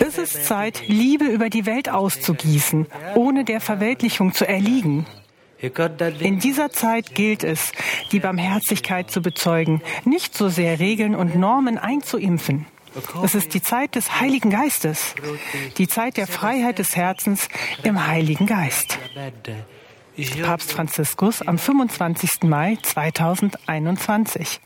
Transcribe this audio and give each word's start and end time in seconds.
Es 0.00 0.18
ist 0.18 0.46
Zeit, 0.46 0.82
Liebe 0.86 1.24
über 1.24 1.50
die 1.50 1.66
Welt 1.66 1.88
auszugießen, 1.88 2.86
ohne 3.14 3.44
der 3.44 3.60
Verweltlichung 3.60 4.32
zu 4.32 4.48
erliegen. 4.48 5.06
In 6.20 6.38
dieser 6.38 6.70
Zeit 6.70 7.14
gilt 7.14 7.42
es, 7.42 7.72
die 8.12 8.20
Barmherzigkeit 8.20 9.10
zu 9.10 9.22
bezeugen, 9.22 9.82
nicht 10.04 10.36
so 10.36 10.48
sehr 10.48 10.78
Regeln 10.80 11.14
und 11.14 11.36
Normen 11.36 11.78
einzuimpfen. 11.78 12.66
Es 13.22 13.34
ist 13.34 13.52
die 13.52 13.62
Zeit 13.62 13.94
des 13.94 14.20
Heiligen 14.20 14.50
Geistes, 14.50 15.14
die 15.76 15.88
Zeit 15.88 16.16
der 16.16 16.26
Freiheit 16.26 16.78
des 16.78 16.96
Herzens 16.96 17.48
im 17.82 18.06
Heiligen 18.06 18.46
Geist. 18.46 18.98
Papst 20.42 20.72
Franziskus 20.72 21.42
am 21.42 21.58
25. 21.58 22.42
Mai 22.44 22.78
2021. 22.82 24.60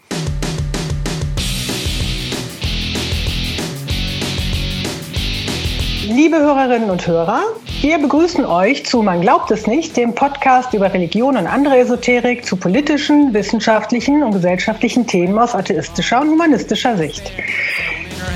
Liebe 6.13 6.41
Hörerinnen 6.41 6.91
und 6.91 7.07
Hörer, 7.07 7.41
wir 7.82 7.96
begrüßen 7.99 8.45
euch 8.45 8.85
zu 8.85 9.00
Man 9.00 9.21
glaubt 9.21 9.53
es 9.53 9.69
nicht, 9.69 9.96
dem 9.96 10.13
Podcast 10.13 10.75
über 10.75 10.93
Religion 10.93 11.36
und 11.36 11.46
andere 11.46 11.79
Esoterik 11.79 12.45
zu 12.45 12.57
politischen, 12.57 13.33
wissenschaftlichen 13.33 14.25
und 14.25 14.33
gesellschaftlichen 14.33 15.07
Themen 15.07 15.39
aus 15.39 15.55
atheistischer 15.55 16.21
und 16.21 16.31
humanistischer 16.31 16.96
Sicht. 16.96 17.31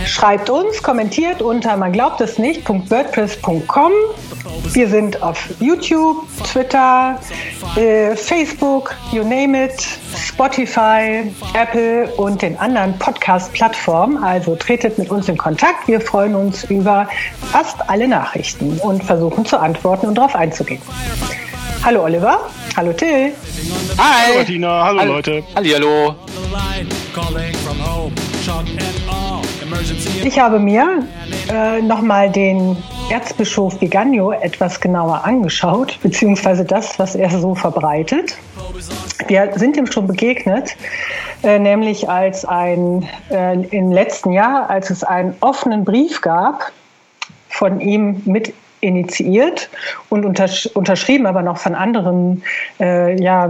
Schreibt 0.07 0.51
uns, 0.51 0.83
kommentiert 0.83 1.43
unter 1.43 1.77
man 1.77 1.93
glaubt 1.93 2.21
es 2.21 2.39
nicht.wordpress.com. 2.39 3.93
Wir 4.73 4.89
sind 4.89 5.23
auf 5.23 5.49
YouTube, 5.61 6.27
Twitter, 6.45 7.19
äh, 7.77 8.15
Facebook, 8.17 8.95
you 9.13 9.23
name 9.23 9.65
it, 9.67 9.87
Spotify, 10.17 11.33
Apple 11.55 12.09
und 12.17 12.43
den 12.43 12.59
anderen 12.59 12.99
Podcast-Plattformen. 12.99 14.23
Also 14.23 14.57
tretet 14.57 14.99
mit 14.99 15.11
uns 15.11 15.29
in 15.29 15.37
Kontakt. 15.37 15.87
Wir 15.87 16.01
freuen 16.01 16.35
uns 16.35 16.65
über 16.65 17.09
fast 17.53 17.77
alle 17.89 18.09
Nachrichten 18.09 18.79
und 18.79 19.03
versuchen 19.05 19.45
zu 19.45 19.59
antworten 19.59 20.07
und 20.07 20.17
darauf 20.17 20.35
einzugehen. 20.35 20.83
Hallo 21.85 22.05
Oliver. 22.05 22.41
Hallo 22.77 22.93
Till. 22.93 23.33
Hi. 23.99 24.33
Hallo 24.33 24.45
Tina. 24.45 24.85
Hallo, 24.85 25.01
hallo 25.01 25.13
Leute. 25.13 25.45
Hallo. 25.55 26.15
Ich 30.25 30.39
habe 30.39 30.59
mir 30.59 31.05
äh, 31.51 31.83
nochmal 31.83 32.31
den 32.31 32.77
Erzbischof 33.11 33.81
Vigano 33.81 34.33
etwas 34.33 34.81
genauer 34.81 35.25
angeschaut, 35.25 35.99
beziehungsweise 36.03 36.65
das, 36.65 36.99
was 36.99 37.15
er 37.15 37.31
so 37.31 37.55
verbreitet. 37.55 38.37
Wir 39.29 39.53
sind 39.57 39.77
ihm 39.77 39.87
schon 39.87 40.07
begegnet, 40.07 40.77
äh, 41.43 41.59
nämlich 41.59 42.09
als 42.09 42.45
ein 42.45 43.09
äh, 43.31 43.61
im 43.69 43.93
letzten 43.93 44.33
Jahr, 44.33 44.71
als 44.71 44.91
es 44.91 45.05
einen 45.05 45.37
offenen 45.41 45.85
Brief 45.85 46.21
gab, 46.21 46.73
von 47.49 47.81
ihm 47.81 48.23
mit 48.25 48.53
initiiert 48.81 49.71
und 50.11 50.25
untersch 50.25 50.67
unterschrieben, 50.75 51.27
aber 51.27 51.43
noch 51.43 51.59
von 51.59 51.75
anderen 51.75 52.43
äh, 52.81 53.21
ja, 53.21 53.49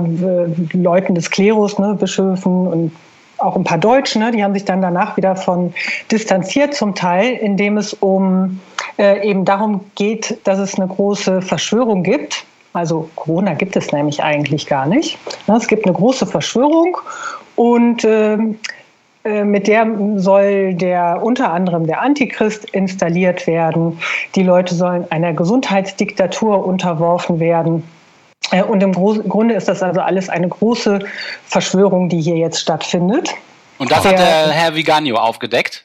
Leuten 0.72 1.14
des 1.14 1.30
Klerus, 1.30 1.78
ne, 1.78 1.96
Bischöfen 1.98 2.66
und 2.66 2.92
auch 3.38 3.56
ein 3.56 3.64
paar 3.64 3.78
Deutsche, 3.78 4.18
ne, 4.18 4.30
die 4.30 4.42
haben 4.42 4.54
sich 4.54 4.64
dann 4.64 4.80
danach 4.82 5.16
wieder 5.16 5.36
von 5.36 5.74
distanziert 6.10 6.74
zum 6.74 6.94
Teil, 6.94 7.32
indem 7.34 7.76
es 7.76 7.94
um 7.94 8.60
äh, 8.98 9.28
eben 9.28 9.44
darum 9.44 9.80
geht, 9.94 10.38
dass 10.44 10.58
es 10.58 10.76
eine 10.76 10.88
große 10.88 11.42
Verschwörung 11.42 12.02
gibt. 12.02 12.44
Also 12.72 13.08
Corona 13.14 13.54
gibt 13.54 13.76
es 13.76 13.92
nämlich 13.92 14.22
eigentlich 14.22 14.66
gar 14.66 14.86
nicht. 14.86 15.18
Ne, 15.46 15.56
es 15.56 15.68
gibt 15.68 15.84
eine 15.84 15.94
große 15.94 16.26
Verschwörung 16.26 16.96
und 17.56 18.04
äh, 18.04 18.38
äh, 19.24 19.44
mit 19.44 19.66
der 19.66 19.86
soll 20.16 20.74
der 20.74 21.20
unter 21.22 21.50
anderem 21.50 21.86
der 21.86 22.02
Antichrist 22.02 22.66
installiert 22.70 23.46
werden. 23.46 23.98
Die 24.34 24.42
Leute 24.42 24.74
sollen 24.74 25.10
einer 25.10 25.32
Gesundheitsdiktatur 25.32 26.64
unterworfen 26.64 27.40
werden. 27.40 27.82
Äh, 28.50 28.62
und 28.62 28.82
im 28.82 28.92
Grunde 28.92 29.54
ist 29.54 29.68
das 29.68 29.82
also 29.82 30.00
alles 30.00 30.28
eine 30.28 30.48
große 30.48 31.00
Verschwörung, 31.46 32.08
die 32.08 32.20
hier 32.20 32.36
jetzt 32.36 32.60
stattfindet. 32.60 33.30
Und 33.78 33.90
das 33.90 34.02
der, 34.02 34.12
hat 34.12 34.18
der 34.18 34.50
Herr 34.50 34.74
Vigano 34.74 35.16
aufgedeckt? 35.16 35.84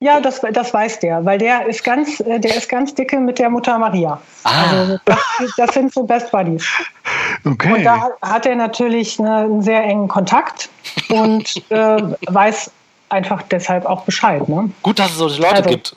Ja, 0.00 0.20
das, 0.20 0.40
das 0.52 0.72
weiß 0.72 1.00
der, 1.00 1.24
weil 1.24 1.38
der 1.38 1.66
ist 1.66 1.82
ganz, 1.82 2.20
äh, 2.20 2.38
der 2.38 2.54
ist 2.54 2.68
ganz 2.68 2.94
dicke 2.94 3.18
mit 3.18 3.40
der 3.40 3.50
Mutter 3.50 3.76
Maria. 3.78 4.20
Ah. 4.44 4.70
Also 4.70 4.98
das, 5.04 5.18
das 5.56 5.74
sind 5.74 5.92
so 5.92 6.04
Best 6.04 6.30
Buddies. 6.30 6.64
Okay. 7.44 7.72
Und 7.72 7.84
da 7.84 8.10
hat 8.22 8.46
er 8.46 8.54
natürlich 8.54 9.18
einen 9.18 9.60
sehr 9.60 9.82
engen 9.82 10.06
Kontakt 10.06 10.68
und 11.08 11.62
äh, 11.70 12.00
weiß 12.28 12.70
einfach 13.08 13.42
deshalb 13.42 13.86
auch 13.86 14.02
Bescheid. 14.02 14.48
Ne? 14.48 14.70
Gut, 14.82 15.00
dass 15.00 15.10
es 15.10 15.16
solche 15.16 15.42
Leute 15.42 15.56
also, 15.56 15.70
gibt. 15.70 15.94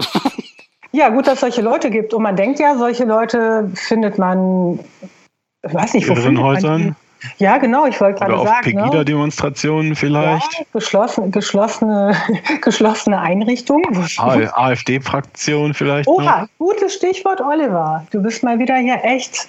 Ja, 0.94 1.10
gut, 1.10 1.28
dass 1.28 1.36
es 1.36 1.40
solche 1.42 1.62
Leute 1.62 1.90
gibt. 1.90 2.14
Und 2.14 2.24
man 2.24 2.36
denkt 2.36 2.60
ja, 2.60 2.76
solche 2.78 3.06
Leute 3.06 3.72
findet 3.76 4.18
man 4.18 4.80
weiß 5.64 5.94
nicht, 5.94 6.08
wo 6.10 6.16
Häusern? 6.44 6.96
Ja, 7.38 7.58
genau, 7.58 7.86
ich 7.86 8.00
wollte 8.02 8.20
gerade 8.20 8.44
sagen. 8.44 8.72
Ne? 8.72 8.82
Pegida-Demonstrationen 8.82 9.96
vielleicht. 9.96 10.54
Ja, 10.54 10.66
geschlossen, 10.74 11.32
geschlossene, 11.32 12.16
geschlossene 12.62 13.20
Einrichtungen. 13.22 13.86
AfD-Fraktion 14.18 15.74
vielleicht. 15.76 16.08
Oha, 16.08 16.42
noch. 16.42 16.48
gutes 16.58 16.96
Stichwort, 16.96 17.42
Oliver. 17.42 18.06
Du 18.12 18.22
bist 18.22 18.44
mal 18.44 18.58
wieder 18.58 18.76
hier 18.78 19.00
echt 19.04 19.48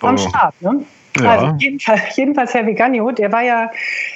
am 0.00 0.14
oh. 0.14 0.18
Start. 0.18 0.54
Ne? 0.60 0.84
Ja. 1.20 1.30
Also 1.30 1.54
jedenfalls, 1.58 2.16
jedenfalls 2.16 2.54
Herr 2.54 2.66
Viganio, 2.66 3.10
der 3.10 3.32
war 3.32 3.42
ja, 3.42 3.70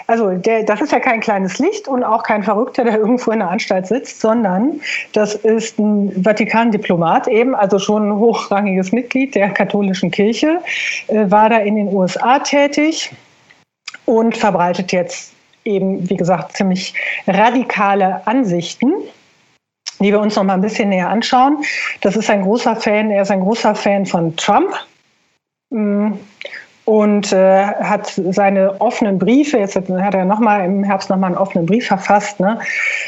also 0.07 0.31
der, 0.31 0.63
das 0.63 0.81
ist 0.81 0.93
ja 0.93 1.01
kein 1.01 1.21
kleines 1.21 1.59
Licht 1.59 1.89
und 1.89 2.05
auch 2.05 2.23
kein 2.23 2.43
Verrückter, 2.43 2.85
der 2.85 2.97
irgendwo 2.99 3.31
in 3.31 3.41
der 3.41 3.51
Anstalt 3.51 3.87
sitzt, 3.87 4.21
sondern 4.21 4.81
das 5.13 5.35
ist 5.35 5.79
ein 5.79 6.23
Vatikan-Diplomat 6.23 7.29
eben, 7.29 7.55
also 7.55 7.79
schon 7.79 8.09
ein 8.09 8.17
hochrangiges 8.17 8.93
Mitglied 8.93 9.35
der 9.35 9.51
katholischen 9.51 10.11
Kirche, 10.11 10.61
äh, 11.09 11.31
war 11.31 11.49
da 11.49 11.59
in 11.59 11.77
den 11.77 11.89
USA 11.89 12.39
tätig 12.39 13.11
und 14.07 14.37
verbreitet 14.37 14.93
jetzt 14.93 15.33
eben, 15.65 16.09
wie 16.09 16.17
gesagt, 16.17 16.57
ziemlich 16.57 16.95
radikale 17.27 18.27
Ansichten 18.27 18.93
die 20.03 20.11
wir 20.11 20.21
uns 20.21 20.37
noch 20.37 20.45
mal 20.45 20.55
ein 20.55 20.61
bisschen 20.61 20.89
näher 20.89 21.09
anschauen. 21.09 21.65
Das 22.01 22.17
ist 22.17 22.29
ein 22.29 22.43
großer 22.43 22.77
Fan, 22.77 23.11
er 23.11 23.23
ist 23.23 23.31
ein 23.31 23.41
großer 23.41 23.75
Fan 23.75 24.05
von 24.05 24.37
Trump. 24.37 24.75
Und 26.85 27.33
äh, 27.33 27.65
hat 27.65 28.21
seine 28.31 28.81
offenen 28.81 29.19
Briefe, 29.19 29.59
jetzt 29.59 29.77
hat, 29.77 29.89
er 29.89 30.25
noch 30.25 30.41
mal 30.41 30.65
im 30.65 30.83
Herbst 30.83 31.11
nochmal 31.11 31.29
einen 31.29 31.39
offenen 31.39 31.65
Brief 31.65 31.87
verfasst, 31.87 32.41
ne, 32.41 32.59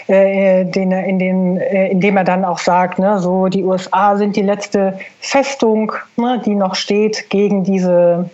äh, 0.06 0.64
den, 0.64 0.92
in, 0.92 1.18
den, 1.18 1.56
äh, 1.56 1.88
in 1.88 2.00
dem 2.00 2.16
er 2.16 2.22
dann 2.22 2.44
auch 2.44 2.58
sagt, 2.58 3.00
ne, 3.00 3.18
so 3.18 3.48
die 3.48 3.64
USA 3.64 4.16
sind 4.16 4.36
die 4.36 4.42
letzte 4.42 4.96
Festung, 5.18 5.92
ne, 6.16 6.40
die 6.44 6.54
noch 6.54 6.76
steht 6.76 7.28
gegen 7.30 7.64
diese 7.64 8.30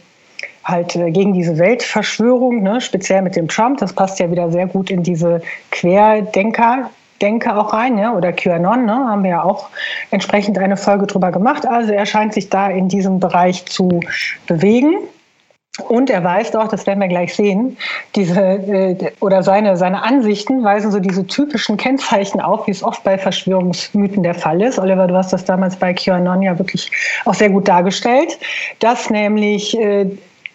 halt 0.65 0.97
äh, 0.97 1.11
gegen 1.11 1.33
diese 1.33 1.59
Weltverschwörung, 1.59 2.63
ne, 2.63 2.81
speziell 2.81 3.23
mit 3.23 3.37
dem 3.37 3.49
Trump. 3.49 3.79
Das 3.79 3.93
passt 3.93 4.19
ja 4.19 4.31
wieder 4.31 4.51
sehr 4.51 4.67
gut 4.67 4.91
in 4.91 5.03
diese 5.03 5.43
Querdenker. 5.71 6.91
Denke 7.21 7.55
auch 7.55 7.75
rein, 7.75 7.99
ja, 7.99 8.15
oder 8.15 8.33
QAnon, 8.33 8.87
ne, 8.87 8.93
haben 8.93 9.25
wir 9.25 9.31
ja 9.31 9.43
auch 9.43 9.69
entsprechend 10.11 10.59
eine 10.59 10.77
Folge 10.77 11.07
drüber 11.07 11.31
gemacht. 11.33 11.67
Also 11.67 11.93
er 11.93 12.07
scheint 12.07 12.33
sich 12.33 12.49
da 12.49 12.69
in 12.69 12.89
diesem 12.89 13.21
Bereich 13.21 13.67
zu 13.67 14.01
bewegen. 14.47 14.95
Und 15.89 16.11
er 16.11 16.25
weist 16.25 16.57
auch, 16.57 16.69
das 16.69 16.87
werden 16.87 17.01
wir 17.01 17.09
gleich 17.09 17.35
sehen, 17.35 17.77
diese 18.15 18.41
äh, 18.41 19.13
oder 19.21 19.43
seine, 19.43 19.77
seine 19.77 20.03
Ansichten 20.03 20.63
weisen 20.65 20.91
so 20.91 21.01
diese 21.01 21.27
typischen 21.27 21.77
Kennzeichen 21.77 22.41
auf, 22.41 22.67
wie 22.67 22.73
es 22.73 22.83
oft 22.83 23.03
bei 23.05 23.19
Verschwörungsmythen 23.19 24.23
der 24.23 24.35
Fall 24.35 24.63
ist. 24.63 24.79
Oliver, 24.79 25.07
du 25.07 25.15
hast 25.15 25.33
das 25.33 25.45
damals 25.45 25.77
bei 25.77 25.95
QAnon 25.95 26.43
ja 26.43 26.59
wirklich 26.59 26.91
auch 27.25 27.35
sehr 27.35 27.51
gut 27.51 27.69
dargestellt, 27.69 28.39
dass 28.79 29.11
nämlich 29.11 29.79
äh, 29.79 30.07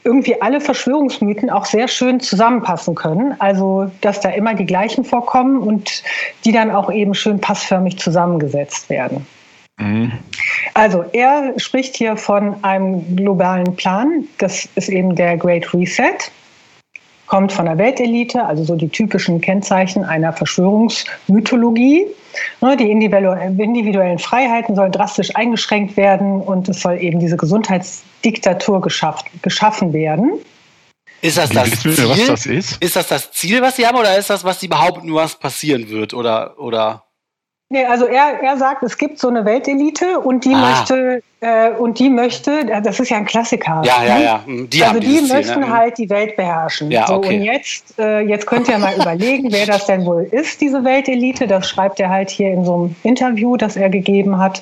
irgendwie 0.04 0.40
alle 0.40 0.62
Verschwörungsmythen 0.62 1.50
auch 1.50 1.66
sehr 1.66 1.88
schön 1.88 2.20
zusammenpassen 2.20 2.94
können. 2.94 3.36
Also, 3.40 3.92
dass 4.02 4.20
da 4.20 4.30
immer 4.30 4.54
die 4.54 4.66
gleichen 4.66 5.04
vorkommen 5.04 5.58
und 5.58 6.04
die 6.46 6.52
dann 6.52 6.70
auch 6.70 6.92
eben 6.92 7.16
schön 7.16 7.42
passförmig 7.42 7.98
zusammengesetzt 7.98 8.90
werden. 8.90 9.26
Mhm. 9.78 10.14
Also 10.74 11.06
er 11.14 11.54
spricht 11.58 11.96
hier 11.96 12.18
von 12.18 12.64
einem 12.64 13.16
globalen 13.16 13.76
Plan. 13.76 14.28
Das 14.38 14.68
ist 14.76 14.90
eben 14.90 15.16
der 15.16 15.38
Great 15.38 15.74
Reset. 15.74 16.32
Kommt 17.28 17.52
von 17.52 17.66
der 17.66 17.78
Weltelite, 17.78 18.44
also 18.44 18.64
so 18.64 18.76
die 18.76 18.90
typischen 18.90 19.42
Kennzeichen 19.42 20.04
einer 20.04 20.32
Verschwörungsmythologie. 20.32 22.06
Ne, 22.62 22.78
die 22.78 22.92
individuellen 22.92 24.20
Freiheiten 24.20 24.76
sollen 24.76 24.92
drastisch 24.92 25.36
eingeschränkt 25.36 25.98
werden 25.98 26.42
und 26.42 26.70
es 26.70 26.82
soll 26.82 27.02
eben 27.02 27.20
diese 27.20 27.38
Gesundheitsdiktatur 27.38 28.82
geschafft, 28.82 29.26
geschaffen 29.42 29.94
werden. 29.94 30.34
Ist 31.22 31.38
das 31.38 31.50
das 31.50 31.80
Ziel? 31.80 32.10
Was 32.10 32.26
das 32.28 32.46
ist? 32.46 32.84
ist 32.84 32.96
das 32.96 33.08
das 33.08 33.32
Ziel, 33.32 33.62
was 33.62 33.78
sie 33.78 33.88
haben, 33.88 33.98
oder 33.98 34.18
ist 34.18 34.30
das, 34.30 34.44
was 34.44 34.60
sie 34.60 34.68
behaupten, 34.68 35.12
was 35.14 35.40
passieren 35.40 35.90
wird? 35.90 36.14
Oder, 36.14 36.60
oder? 36.60 37.05
Nee, 37.70 37.84
also 37.84 38.06
er, 38.06 38.44
er 38.44 38.58
sagt, 38.58 38.84
es 38.84 38.96
gibt 38.98 39.18
so 39.18 39.28
eine 39.28 39.44
Weltelite 39.44 40.20
und 40.20 40.46
die 40.46 40.54
ah. 40.54 40.70
möchte, 40.70 41.24
äh, 41.40 41.72
und 41.72 41.98
die 41.98 42.12
möchte, 42.12 42.64
das 42.84 43.00
ist 43.00 43.10
ja 43.10 43.18
ein 43.18 43.26
Klassiker. 43.26 43.82
Ja, 43.84 44.04
ja, 44.04 44.18
ne? 44.18 44.24
ja. 44.24 44.44
Die 44.68 44.84
also 44.84 45.00
die 45.00 45.08
Ziel, 45.08 45.28
möchten 45.28 45.60
ne? 45.62 45.70
halt 45.70 45.98
die 45.98 46.10
Welt 46.12 46.36
beherrschen. 46.36 46.92
Ja, 46.92 47.08
so, 47.08 47.16
okay. 47.16 47.38
Und 47.38 47.44
jetzt, 47.44 47.98
äh, 47.98 48.20
jetzt 48.20 48.46
könnt 48.46 48.70
ihr 48.70 48.78
mal 48.78 48.96
überlegen, 49.02 49.52
wer 49.52 49.66
das 49.66 49.88
denn 49.88 50.06
wohl 50.06 50.28
ist, 50.30 50.62
diese 50.62 50.84
Weltelite. 50.84 51.48
Das 51.48 51.68
schreibt 51.68 52.00
er 52.00 52.10
halt 52.10 52.30
hier 52.30 52.52
in 52.52 52.66
so 52.66 52.76
einem 52.76 52.96
Interview, 53.02 53.58
das 53.58 53.76
er 53.76 53.90
gegeben 53.90 54.38
hat. 54.38 54.62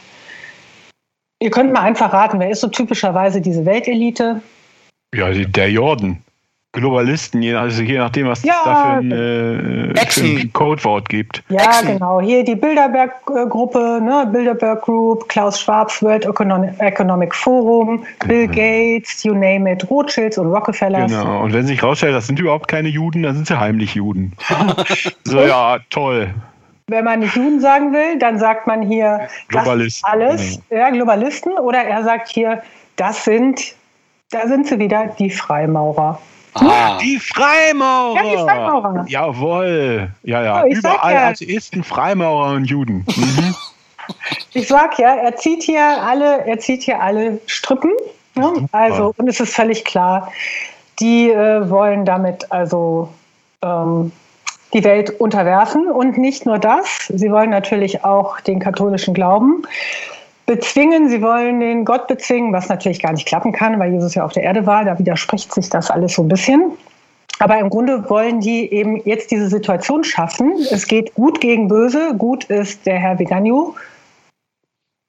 Ihr 1.41 1.51
könnt 1.51 1.73
mal 1.73 1.81
einfach 1.81 2.13
raten, 2.13 2.39
wer 2.39 2.51
ist 2.51 2.61
so 2.61 2.69
typischerweise 2.69 3.41
diese 3.41 3.65
Weltelite? 3.65 4.41
Ja, 5.13 5.29
der 5.29 5.69
Jordan. 5.69 6.23
Globalisten, 6.73 7.43
also 7.55 7.83
je 7.83 7.99
nachdem, 7.99 8.27
was 8.27 8.41
ja, 8.41 8.55
es 8.57 8.63
da 8.65 8.75
für 8.75 8.97
ein, 8.97 9.11
äh, 9.11 10.05
für 10.07 10.21
ein 10.23 10.53
Codewort 10.53 11.07
gibt. 11.07 11.43
Ja, 11.49 11.65
Exen. 11.65 11.87
genau. 11.93 12.19
Hier 12.19 12.43
die 12.43 12.55
Bilderberg-Gruppe, 12.55 13.99
ne? 14.01 14.27
Bilderberg 14.31 14.81
Group, 14.81 15.29
Klaus 15.29 15.61
Schwabs 15.61 16.01
World 16.01 16.25
Economic 16.25 17.35
Forum, 17.35 18.03
Bill 18.25 18.47
genau. 18.47 18.53
Gates, 18.55 19.23
you 19.23 19.35
name 19.35 19.71
it, 19.71 19.87
Rothschilds 19.87 20.39
und 20.39 20.47
Rockefellers. 20.47 21.11
Genau. 21.11 21.43
Und 21.43 21.53
wenn 21.53 21.67
sich 21.67 21.83
rausstellt, 21.83 22.15
das 22.15 22.25
sind 22.25 22.39
überhaupt 22.39 22.67
keine 22.67 22.89
Juden, 22.89 23.21
dann 23.21 23.35
sind 23.35 23.45
sie 23.45 23.59
heimlich 23.59 23.93
Juden. 23.93 24.33
so, 25.25 25.41
ja, 25.41 25.77
toll. 25.91 26.33
Wenn 26.87 27.05
man 27.05 27.19
nicht 27.19 27.35
Juden 27.35 27.61
sagen 27.61 27.93
will, 27.93 28.17
dann 28.17 28.39
sagt 28.39 28.65
man 28.65 28.81
hier 28.81 29.27
Globalisten. 29.47 30.09
alles. 30.11 30.59
Ja, 30.71 30.89
Globalisten. 30.89 31.53
Oder 31.53 31.83
er 31.83 32.03
sagt 32.03 32.29
hier, 32.29 32.63
das 32.95 33.25
sind, 33.25 33.75
da 34.31 34.47
sind 34.47 34.65
sie 34.65 34.79
wieder, 34.79 35.11
die 35.19 35.29
Freimaurer. 35.29 36.19
Ah. 36.55 36.97
Die 37.01 37.19
Freimaurer! 37.19 38.23
Ja, 38.23 38.29
die 38.29 38.38
Freimaurer. 38.38 39.05
Jawohl. 39.07 40.09
Ja, 40.23 40.44
ja. 40.44 40.63
Oh, 40.63 40.67
Überall 40.67 41.13
ja. 41.13 41.27
Atheisten, 41.29 41.83
Freimaurer 41.83 42.53
und 42.53 42.65
Juden. 42.65 43.05
Mhm. 43.15 43.55
ich 44.53 44.67
sag 44.67 45.00
ja, 45.00 45.15
er 45.15 45.35
zieht 45.35 45.63
hier 45.63 45.83
alle, 45.83 46.45
er 46.45 46.59
zieht 46.59 46.83
hier 46.83 47.01
alle 47.01 47.39
Strippen. 47.47 47.91
Ne? 48.35 48.67
Also, 48.71 49.13
und 49.17 49.27
es 49.27 49.39
ist 49.39 49.53
völlig 49.53 49.85
klar, 49.85 50.31
die 51.00 51.29
äh, 51.29 51.69
wollen 51.69 52.05
damit 52.05 52.51
also 52.51 53.09
ähm, 53.61 54.11
die 54.73 54.83
Welt 54.83 55.09
unterwerfen. 55.19 55.88
Und 55.88 56.17
nicht 56.17 56.45
nur 56.45 56.59
das, 56.59 57.11
sie 57.13 57.31
wollen 57.31 57.51
natürlich 57.51 58.03
auch 58.03 58.39
den 58.41 58.59
katholischen 58.59 59.13
Glauben 59.13 59.63
bezwingen, 60.45 61.10
sie 61.10 61.22
wollen 61.22 61.60
den 61.60 61.86
Gott 61.86 62.07
bezwingen, 62.07 62.54
was 62.54 62.69
natürlich 62.69 63.01
gar 63.01 63.13
nicht 63.13 63.28
klappen 63.28 63.51
kann, 63.51 63.80
weil 63.80 63.92
Jesus 63.92 64.16
ja 64.16 64.25
auf 64.25 64.34
der 64.34 64.44
Erde 64.44 64.66
war. 64.66 64.84
Da 64.86 64.98
widerspricht 65.00 65.54
sich 65.54 65.69
das 65.69 65.90
alles 65.90 66.13
so 66.13 66.24
ein 66.24 66.28
bisschen. 66.28 66.72
Aber 67.40 67.57
im 67.57 67.69
Grunde 67.69 68.10
wollen 68.10 68.42
die 68.42 68.72
eben 68.72 69.01
jetzt 69.06 69.31
diese 69.31 69.48
Situation 69.48 70.04
schaffen. 70.04 70.54
Es 70.72 70.88
geht 70.88 71.13
gut 71.16 71.42
gegen 71.42 71.68
böse. 71.68 72.13
Gut 72.18 72.45
ist 72.45 72.86
der 72.86 73.00
Herr 73.00 73.18
Viganio 73.19 73.75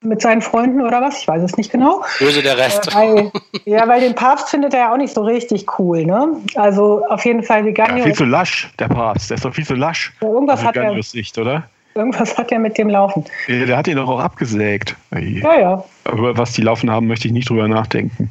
mit 0.05 0.21
seinen 0.21 0.43
Freunden 0.43 0.83
oder 0.83 1.01
was, 1.01 1.21
ich 1.21 1.29
weiß 1.29 1.43
es 1.43 1.57
nicht 1.57 1.73
genau. 1.73 2.05
Böse 2.19 2.43
der 2.43 2.59
Rest. 2.59 2.89
Äh, 2.89 2.95
weil, 2.95 3.33
ja, 3.65 3.89
weil 3.89 4.01
den 4.01 4.15
Papst 4.15 4.51
findet 4.51 4.75
er 4.75 4.81
ja 4.81 4.93
auch 4.93 4.97
nicht 4.97 5.15
so 5.15 5.23
richtig 5.23 5.67
cool, 5.79 6.05
ne? 6.05 6.37
Also 6.57 7.05
auf 7.09 7.25
jeden 7.25 7.43
Fall 7.43 7.65
Viganio. 7.65 7.99
Ja, 7.99 8.05
viel 8.05 8.15
zu 8.15 8.25
lasch, 8.25 8.71
der 8.79 8.89
Papst, 8.89 9.31
der 9.31 9.37
ist 9.37 9.45
doch 9.45 9.55
viel 9.55 9.67
zu 9.67 9.75
lasch. 9.75 10.13
Ja, 10.21 10.29
irgendwas 10.29 10.63
hat 10.63 10.77
er. 10.77 10.93
Nicht, 10.95 11.39
oder? 11.39 11.65
Irgendwas 11.95 12.37
hat 12.37 12.51
er 12.51 12.59
mit 12.59 12.77
dem 12.77 12.89
Laufen. 12.89 13.25
Der 13.49 13.77
hat 13.77 13.87
ihn 13.87 13.97
doch 13.97 14.09
auch 14.09 14.19
abgesägt. 14.19 14.97
Ja, 15.13 15.59
ja. 15.59 15.85
Über 16.13 16.37
was 16.37 16.53
die 16.53 16.63
laufen 16.63 16.91
haben, 16.91 17.07
möchte 17.07 17.29
ich 17.29 17.33
nicht 17.33 17.49
drüber 17.49 17.69
nachdenken. 17.69 18.31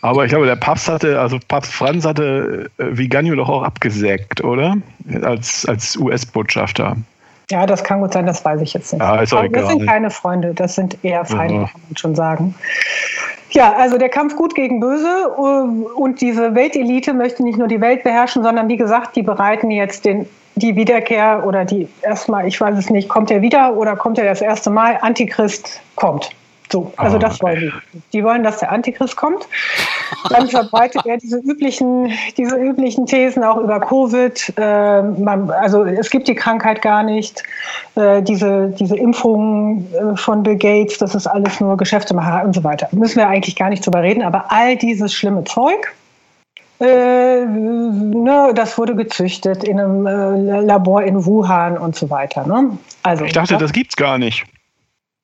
Aber 0.00 0.24
ich 0.24 0.30
glaube, 0.30 0.46
der 0.46 0.56
Papst 0.56 0.88
hatte, 0.88 1.20
also 1.20 1.38
Papst 1.46 1.72
Franz 1.72 2.06
hatte 2.06 2.70
äh, 2.78 2.96
Viganio 2.96 3.34
doch 3.34 3.48
auch 3.48 3.62
abgesägt, 3.62 4.42
oder? 4.42 4.76
Als, 5.22 5.66
als 5.66 5.96
US-Botschafter. 5.96 6.96
Ja, 7.50 7.66
das 7.66 7.84
kann 7.84 8.00
gut 8.00 8.12
sein, 8.12 8.26
das 8.26 8.44
weiß 8.44 8.60
ich 8.62 8.72
jetzt 8.72 8.92
nicht. 8.92 9.02
Ja, 9.02 9.20
ist 9.20 9.32
auch 9.32 9.44
egal. 9.44 9.62
das 9.62 9.70
sind 9.70 9.86
keine 9.86 10.10
Freunde, 10.10 10.52
das 10.54 10.74
sind 10.74 10.96
eher 11.04 11.24
Feinde, 11.24 11.54
ja. 11.54 11.64
kann 11.66 11.80
man 11.88 11.96
schon 11.96 12.14
sagen. 12.16 12.54
Ja, 13.50 13.74
also 13.74 13.96
der 13.96 14.08
Kampf 14.08 14.36
gut 14.36 14.54
gegen 14.54 14.80
böse 14.80 15.06
äh, 15.06 15.40
und 15.40 16.20
diese 16.20 16.54
Weltelite 16.54 17.14
möchte 17.14 17.42
nicht 17.42 17.58
nur 17.58 17.68
die 17.68 17.80
Welt 17.80 18.02
beherrschen, 18.02 18.42
sondern 18.42 18.68
wie 18.68 18.76
gesagt, 18.76 19.16
die 19.16 19.22
bereiten 19.22 19.70
jetzt 19.70 20.04
den 20.04 20.26
die 20.56 20.74
Wiederkehr 20.74 21.44
oder 21.46 21.64
die 21.64 21.86
erstmal, 22.02 22.48
ich 22.48 22.60
weiß 22.60 22.78
es 22.78 22.90
nicht, 22.90 23.08
kommt 23.08 23.30
er 23.30 23.42
wieder 23.42 23.76
oder 23.76 23.94
kommt 23.94 24.18
er 24.18 24.24
das 24.24 24.40
erste 24.40 24.70
Mal? 24.70 24.98
Antichrist 25.02 25.80
kommt. 25.96 26.30
So, 26.70 26.92
also 26.96 27.16
oh, 27.16 27.18
das 27.18 27.40
wollen 27.42 27.60
die. 27.60 27.72
Die 28.12 28.24
wollen, 28.24 28.42
dass 28.42 28.58
der 28.58 28.72
Antichrist 28.72 29.16
kommt. 29.16 29.46
Dann 30.30 30.48
verbreitet 30.48 31.06
er 31.06 31.16
diese 31.16 31.38
üblichen, 31.38 32.12
diese 32.36 32.56
üblichen 32.56 33.06
Thesen 33.06 33.44
auch 33.44 33.58
über 33.58 33.80
Covid. 33.80 34.52
Äh, 34.56 35.02
man, 35.02 35.50
also 35.50 35.84
es 35.84 36.10
gibt 36.10 36.28
die 36.28 36.34
Krankheit 36.34 36.82
gar 36.82 37.02
nicht. 37.02 37.42
Äh, 37.94 38.22
diese, 38.22 38.68
diese 38.78 38.96
Impfungen 38.96 39.86
äh, 39.94 40.16
von 40.16 40.42
Bill 40.42 40.56
Gates, 40.56 40.98
das 40.98 41.14
ist 41.14 41.26
alles 41.26 41.60
nur 41.60 41.76
Geschäftemacher 41.76 42.44
und 42.44 42.54
so 42.54 42.64
weiter. 42.64 42.88
Müssen 42.92 43.16
wir 43.16 43.28
eigentlich 43.28 43.56
gar 43.56 43.68
nicht 43.68 43.86
drüber 43.86 44.02
reden. 44.02 44.22
Aber 44.22 44.50
all 44.50 44.76
dieses 44.76 45.14
schlimme 45.14 45.44
Zeug, 45.44 45.94
äh, 46.80 47.44
ne, 47.46 48.52
das 48.54 48.76
wurde 48.76 48.94
gezüchtet 48.94 49.64
in 49.64 49.80
einem 49.80 50.06
äh, 50.06 50.60
Labor 50.60 51.02
in 51.02 51.24
Wuhan 51.24 51.78
und 51.78 51.96
so 51.96 52.10
weiter. 52.10 52.46
Ne? 52.46 52.76
Also, 53.02 53.24
ich 53.24 53.32
dachte, 53.32 53.56
das, 53.56 53.72
das 53.72 53.82
es 53.88 53.96
gar 53.96 54.18
nicht. 54.18 54.44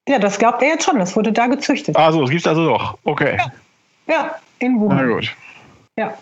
Ja, 0.09 0.19
das 0.19 0.39
gab 0.39 0.63
er 0.63 0.69
jetzt 0.69 0.85
schon. 0.85 0.99
Das 0.99 1.17
wurde 1.17 1.33
da 1.33 1.47
gezüchtet. 1.47 1.97
Also, 1.97 2.21
das 2.21 2.31
gibt 2.31 2.43
es 2.43 2.47
also 2.47 2.67
doch. 2.67 2.99
Okay. 3.05 3.37
Ja, 3.39 4.15
ja 4.15 4.35
in 4.59 4.81
Wuhan. 4.81 4.97
Na 4.97 5.15
gut. 5.15 5.37
Ja. 5.97 6.15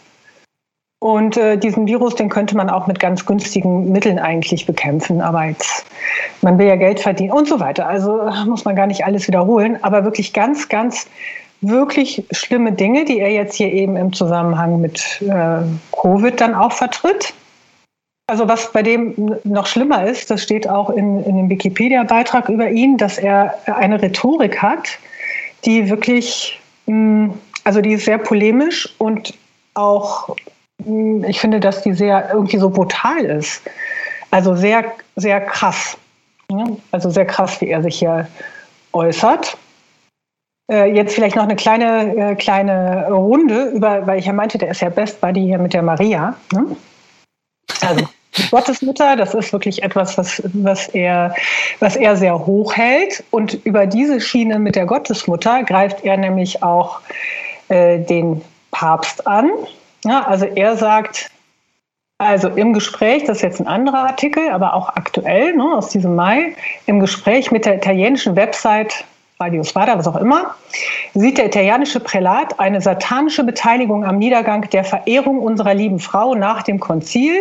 Und 1.03 1.39
äh, 1.39 1.57
diesen 1.57 1.87
Virus, 1.87 2.15
den 2.15 2.29
könnte 2.29 2.55
man 2.57 2.69
auch 2.69 2.87
mit 2.87 3.01
ganz 3.01 3.25
günstigen 3.25 3.91
Mitteln 3.91 4.19
eigentlich 4.19 4.67
bekämpfen. 4.67 5.23
Aber 5.23 5.45
jetzt, 5.45 5.87
man 6.43 6.59
will 6.59 6.67
ja 6.67 6.77
Geld 6.77 7.01
verdienen 7.01 7.33
und 7.33 7.49
so 7.49 7.59
weiter. 7.59 7.87
Also 7.87 8.31
muss 8.47 8.67
man 8.67 8.77
gar 8.77 8.87
nicht 8.87 9.05
alles 9.07 9.27
wiederholen. 9.27 9.83
Aber 9.83 10.05
wirklich 10.05 10.35
ganz, 10.35 10.69
ganz 10.69 11.07
wirklich 11.63 12.25
schlimme 12.33 12.73
Dinge, 12.73 13.07
die 13.07 13.19
er 13.19 13.31
jetzt 13.31 13.55
hier 13.55 13.73
eben 13.73 13.97
im 13.97 14.13
Zusammenhang 14.13 14.81
mit 14.81 15.23
äh, 15.23 15.63
Covid 15.93 16.39
dann 16.39 16.55
auch 16.55 16.73
vertritt. 16.73 17.33
Also 18.31 18.47
was 18.47 18.71
bei 18.71 18.81
dem 18.81 19.37
noch 19.43 19.67
schlimmer 19.67 20.07
ist, 20.07 20.31
das 20.31 20.45
steht 20.45 20.69
auch 20.69 20.89
in, 20.91 21.25
in 21.25 21.37
dem 21.37 21.49
Wikipedia-Beitrag 21.49 22.49
über 22.49 22.71
ihn, 22.71 22.97
dass 22.97 23.19
er 23.19 23.59
eine 23.67 24.01
Rhetorik 24.01 24.63
hat, 24.63 25.01
die 25.65 25.91
wirklich, 25.91 26.61
mh, 26.87 27.35
also 27.65 27.81
die 27.81 27.95
ist 27.95 28.05
sehr 28.05 28.19
polemisch 28.19 28.89
und 28.99 29.35
auch, 29.75 30.37
mh, 30.85 31.27
ich 31.27 31.41
finde, 31.41 31.59
dass 31.59 31.83
die 31.83 31.93
sehr 31.93 32.31
irgendwie 32.33 32.59
so 32.59 32.71
brutal 32.71 33.19
ist. 33.25 33.63
Also 34.31 34.55
sehr, 34.55 34.85
sehr 35.17 35.41
krass. 35.41 35.99
Ja? 36.53 36.67
Also 36.93 37.11
sehr 37.11 37.27
krass, 37.27 37.61
wie 37.61 37.71
er 37.71 37.83
sich 37.83 37.99
hier 37.99 38.29
äußert. 38.93 39.59
Äh, 40.71 40.95
jetzt 40.95 41.17
vielleicht 41.17 41.35
noch 41.35 41.43
eine 41.43 41.57
kleine, 41.57 42.15
äh, 42.17 42.35
kleine 42.37 43.09
Runde 43.11 43.71
über, 43.71 44.07
weil 44.07 44.21
ich 44.21 44.27
ja 44.27 44.33
meinte, 44.33 44.57
der 44.57 44.71
ist 44.71 44.83
ja 44.83 44.89
Best 44.89 45.21
Buddy 45.21 45.43
hier 45.43 45.59
mit 45.59 45.75
der 45.75 45.83
Maria. 45.83 46.37
Ne? 46.53 46.77
Also 47.81 48.07
Gottesmutter, 48.51 49.17
das 49.17 49.35
ist 49.35 49.53
wirklich 49.53 49.83
etwas, 49.83 50.17
was, 50.17 50.43
was, 50.55 50.89
er, 50.89 51.35
was 51.81 51.97
er 51.97 52.17
sehr 52.17 52.47
hoch 52.47 52.77
hält. 52.77 53.25
Und 53.31 53.55
über 53.65 53.87
diese 53.87 54.21
Schiene 54.21 54.59
mit 54.59 54.77
der 54.77 54.87
Gottesmutter 54.87 55.65
greift 55.65 56.05
er 56.05 56.17
nämlich 56.17 56.63
auch 56.63 57.01
äh, 57.69 57.99
den 57.99 58.43
Papst 58.71 59.27
an. 59.27 59.51
Ja, 60.05 60.27
also 60.27 60.47
er 60.47 60.77
sagt, 60.77 61.31
also 62.19 62.49
im 62.49 62.73
Gespräch, 62.73 63.25
das 63.25 63.39
ist 63.39 63.43
jetzt 63.43 63.61
ein 63.61 63.67
anderer 63.67 64.07
Artikel, 64.07 64.51
aber 64.51 64.75
auch 64.75 64.91
aktuell 64.91 65.55
ne, 65.55 65.65
aus 65.77 65.89
diesem 65.89 66.15
Mai, 66.15 66.55
im 66.87 67.01
Gespräch 67.01 67.51
mit 67.51 67.65
der 67.65 67.77
italienischen 67.77 68.37
Website 68.37 69.05
Radio 69.41 69.65
Spada, 69.65 69.97
was 69.97 70.07
auch 70.07 70.17
immer, 70.17 70.55
sieht 71.15 71.39
der 71.39 71.47
italienische 71.47 71.99
Prälat 71.99 72.61
eine 72.61 72.81
satanische 72.83 73.43
Beteiligung 73.43 74.05
am 74.05 74.19
Niedergang 74.19 74.69
der 74.69 74.85
Verehrung 74.85 75.39
unserer 75.39 75.73
lieben 75.73 75.99
Frau 75.99 76.35
nach 76.35 76.63
dem 76.63 76.79
Konzil 76.79 77.39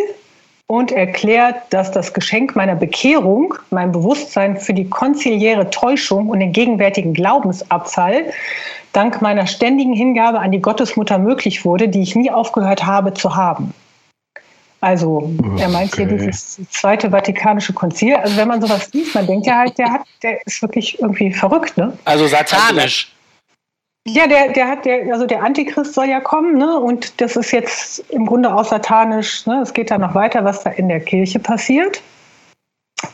und 0.70 0.92
erklärt, 0.92 1.56
dass 1.70 1.90
das 1.90 2.14
Geschenk 2.14 2.54
meiner 2.54 2.76
Bekehrung, 2.76 3.54
mein 3.70 3.90
Bewusstsein 3.90 4.56
für 4.56 4.72
die 4.72 4.88
konziliäre 4.88 5.68
Täuschung 5.70 6.28
und 6.28 6.38
den 6.38 6.52
gegenwärtigen 6.52 7.12
Glaubensabfall 7.12 8.26
dank 8.92 9.20
meiner 9.20 9.48
ständigen 9.48 9.94
Hingabe 9.94 10.38
an 10.38 10.52
die 10.52 10.60
Gottesmutter 10.60 11.18
möglich 11.18 11.64
wurde, 11.64 11.88
die 11.88 12.02
ich 12.02 12.14
nie 12.14 12.30
aufgehört 12.30 12.86
habe 12.86 13.12
zu 13.14 13.34
haben. 13.34 13.74
Also 14.80 15.32
er 15.58 15.68
meint 15.70 15.92
okay. 15.92 16.06
hier 16.06 16.18
dieses 16.18 16.60
zweite 16.70 17.10
Vatikanische 17.10 17.72
Konzil. 17.72 18.14
Also 18.14 18.36
wenn 18.36 18.46
man 18.46 18.60
sowas 18.60 18.92
liest, 18.92 19.12
man 19.16 19.26
denkt 19.26 19.48
ja 19.48 19.58
halt, 19.58 19.76
der 19.76 19.90
hat, 19.90 20.02
der 20.22 20.38
ist 20.46 20.62
wirklich 20.62 21.00
irgendwie 21.00 21.32
verrückt, 21.32 21.76
ne? 21.78 21.98
Also 22.04 22.28
satanisch. 22.28 23.12
Ja, 24.06 24.26
der, 24.26 24.52
der 24.52 24.66
hat, 24.66 24.86
der, 24.86 25.12
also 25.12 25.26
der 25.26 25.42
Antichrist 25.42 25.92
soll 25.92 26.06
ja 26.06 26.20
kommen, 26.20 26.56
ne? 26.56 26.78
Und 26.78 27.20
das 27.20 27.36
ist 27.36 27.52
jetzt 27.52 27.98
im 28.10 28.24
Grunde 28.24 28.54
auch 28.54 28.64
satanisch, 28.64 29.46
ne? 29.46 29.60
Es 29.62 29.74
geht 29.74 29.90
da 29.90 29.98
noch 29.98 30.14
weiter, 30.14 30.44
was 30.44 30.62
da 30.62 30.70
in 30.70 30.88
der 30.88 31.00
Kirche 31.00 31.38
passiert. 31.38 32.02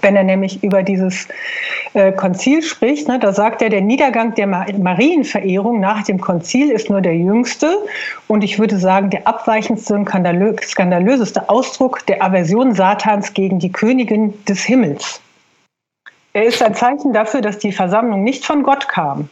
Wenn 0.00 0.16
er 0.16 0.24
nämlich 0.24 0.62
über 0.62 0.82
dieses 0.82 1.28
äh, 1.94 2.12
Konzil 2.12 2.62
spricht, 2.62 3.06
ne, 3.08 3.18
da 3.18 3.32
sagt 3.32 3.62
er, 3.62 3.70
der 3.70 3.80
Niedergang 3.80 4.34
der 4.34 4.46
Marienverehrung 4.46 5.78
nach 5.78 6.02
dem 6.04 6.20
Konzil 6.20 6.70
ist 6.70 6.90
nur 6.90 7.00
der 7.00 7.16
jüngste 7.16 7.78
und 8.26 8.42
ich 8.42 8.58
würde 8.58 8.78
sagen, 8.78 9.10
der 9.10 9.28
abweichendste 9.28 9.94
und 9.94 10.08
skandalö 10.08 10.56
skandalöseste 10.60 11.48
Ausdruck 11.48 12.04
der 12.06 12.22
Aversion 12.22 12.74
Satans 12.74 13.32
gegen 13.32 13.60
die 13.60 13.70
Königin 13.70 14.34
des 14.46 14.64
Himmels. 14.64 15.20
Er 16.32 16.44
ist 16.46 16.62
ein 16.62 16.74
Zeichen 16.74 17.12
dafür, 17.12 17.40
dass 17.40 17.58
die 17.58 17.72
Versammlung 17.72 18.24
nicht 18.24 18.44
von 18.44 18.64
Gott 18.64 18.88
kam. 18.88 19.28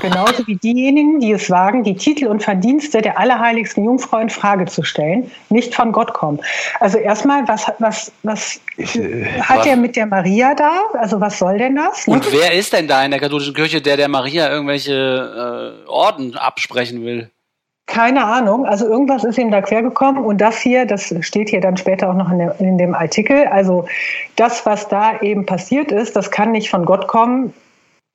Genauso 0.00 0.46
wie 0.46 0.56
diejenigen, 0.56 1.20
die 1.20 1.32
es 1.32 1.50
wagen, 1.50 1.82
die 1.82 1.96
Titel 1.96 2.26
und 2.26 2.42
Verdienste 2.42 3.00
der 3.00 3.18
allerheiligsten 3.18 3.84
Jungfrau 3.84 4.18
in 4.18 4.30
Frage 4.30 4.66
zu 4.66 4.82
stellen, 4.82 5.30
nicht 5.48 5.74
von 5.74 5.92
Gott 5.92 6.12
kommen. 6.12 6.40
Also 6.80 6.98
erstmal, 6.98 7.46
was, 7.48 7.66
was, 7.78 8.12
was 8.22 8.60
äh, 8.76 9.24
hat 9.40 9.66
er 9.66 9.76
mit 9.76 9.96
der 9.96 10.06
Maria 10.06 10.54
da? 10.54 10.82
Also 10.94 11.20
was 11.20 11.38
soll 11.38 11.58
denn 11.58 11.76
das? 11.76 12.06
Und 12.06 12.30
wer 12.32 12.52
ist 12.52 12.72
denn 12.72 12.86
da 12.86 13.04
in 13.04 13.10
der 13.10 13.20
katholischen 13.20 13.54
Kirche, 13.54 13.80
der 13.80 13.96
der 13.96 14.08
Maria 14.08 14.50
irgendwelche 14.50 15.84
äh, 15.86 15.88
Orden 15.88 16.36
absprechen 16.36 17.04
will? 17.04 17.30
Keine 17.86 18.24
Ahnung. 18.24 18.66
Also 18.66 18.86
irgendwas 18.86 19.24
ist 19.24 19.38
ihm 19.38 19.50
da 19.50 19.62
quergekommen. 19.62 20.22
Und 20.22 20.38
das 20.42 20.58
hier, 20.58 20.84
das 20.84 21.14
steht 21.22 21.48
hier 21.48 21.62
dann 21.62 21.78
später 21.78 22.10
auch 22.10 22.14
noch 22.14 22.30
in, 22.30 22.38
der, 22.38 22.60
in 22.60 22.76
dem 22.76 22.94
Artikel. 22.94 23.46
Also 23.46 23.86
das, 24.36 24.66
was 24.66 24.88
da 24.88 25.18
eben 25.20 25.46
passiert 25.46 25.90
ist, 25.90 26.14
das 26.14 26.30
kann 26.30 26.52
nicht 26.52 26.68
von 26.68 26.84
Gott 26.84 27.08
kommen 27.08 27.54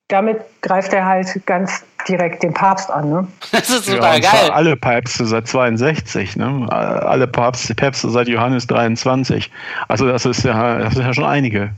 damit 0.08 0.40
greift 0.62 0.94
er 0.94 1.06
halt 1.06 1.28
ganz 1.46 1.84
direkt 2.08 2.44
den 2.44 2.54
Papst 2.54 2.92
an. 2.92 3.10
Ne? 3.10 3.28
Das 3.52 3.70
ist 3.70 3.88
total 3.88 4.22
ja, 4.22 4.32
geil. 4.32 4.52
Alle 4.52 4.76
Päpste 4.76 5.26
seit 5.26 5.48
62, 5.48 6.36
ne? 6.36 6.68
alle 6.72 7.28
Päpste, 7.28 7.74
Päpste 7.76 8.10
seit 8.10 8.28
Johannes 8.28 8.68
23. 8.68 9.50
Also 9.88 10.08
das 10.08 10.26
ist 10.26 10.44
ja, 10.44 10.80
das 10.80 10.94
sind 10.94 11.06
ja 11.06 11.14
schon 11.14 11.26
einige. 11.26 11.72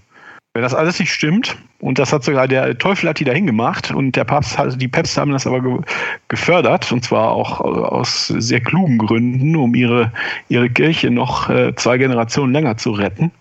Wenn 0.54 0.62
das 0.62 0.74
alles 0.74 1.00
nicht 1.00 1.12
stimmt, 1.12 1.58
und 1.80 2.00
das 2.00 2.14
hat 2.14 2.24
sogar 2.24 2.48
der 2.48 2.78
Teufel 2.78 3.10
hat 3.10 3.20
die 3.20 3.26
dahin 3.26 3.46
gemacht 3.46 3.92
und 3.92 4.16
der 4.16 4.24
Papst 4.24 4.58
hat, 4.58 4.82
die 4.82 4.88
Päpste 4.88 5.20
haben 5.20 5.32
das 5.32 5.46
aber 5.46 5.62
ge 5.62 5.80
gefördert, 6.30 6.92
und 6.94 7.04
zwar 7.04 7.32
auch 7.32 7.60
aus 7.60 8.28
sehr 8.28 8.62
klugen 8.62 8.98
Gründen, 8.98 9.56
um 9.58 9.76
ihre, 9.76 10.14
ihre 10.48 10.70
Kirche 10.70 11.12
noch 11.12 11.50
äh, 11.50 11.76
zwei 11.76 11.98
Generationen 11.98 12.54
länger 12.54 12.78
zu 12.78 12.92
retten 12.92 13.32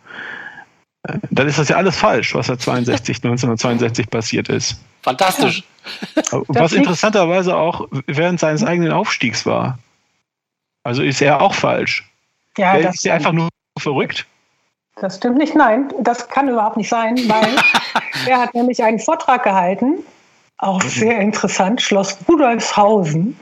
dann 1.31 1.49
ist 1.49 1.59
das 1.59 1.69
ja 1.69 1.77
alles 1.77 1.97
falsch, 1.97 2.35
was 2.35 2.47
da 2.47 2.59
62, 2.59 3.17
1962 3.19 4.09
passiert 4.09 4.49
ist. 4.49 4.77
Fantastisch. 5.03 5.65
Ja. 6.17 6.43
Was 6.49 6.73
interessanterweise 6.73 7.55
auch 7.57 7.87
während 8.07 8.41
seines 8.41 8.65
eigenen 8.65 8.91
Aufstiegs 8.91 9.45
war. 9.45 9.79
Also 10.83 11.03
ist 11.03 11.21
er 11.21 11.43
auch 11.43 11.55
falsch. 11.55 12.09
Ja, 12.57 12.79
das 12.79 12.97
ist 12.97 13.07
er 13.07 13.15
einfach 13.15 13.33
nur 13.33 13.49
verrückt. 13.79 14.27
Das 14.97 15.17
stimmt 15.17 15.39
nicht, 15.39 15.55
nein, 15.55 15.93
das 16.01 16.29
kann 16.29 16.49
überhaupt 16.49 16.77
nicht 16.77 16.89
sein, 16.89 17.17
weil 17.29 17.57
er 18.27 18.41
hat 18.41 18.55
nämlich 18.55 18.83
einen 18.83 19.01
Vortrag 19.01 19.43
gehalten, 19.43 19.99
auch 20.59 20.81
sehr 20.83 21.19
interessant, 21.19 21.83
Schloss 21.83 22.17
Rudolfshausen. 22.29 23.39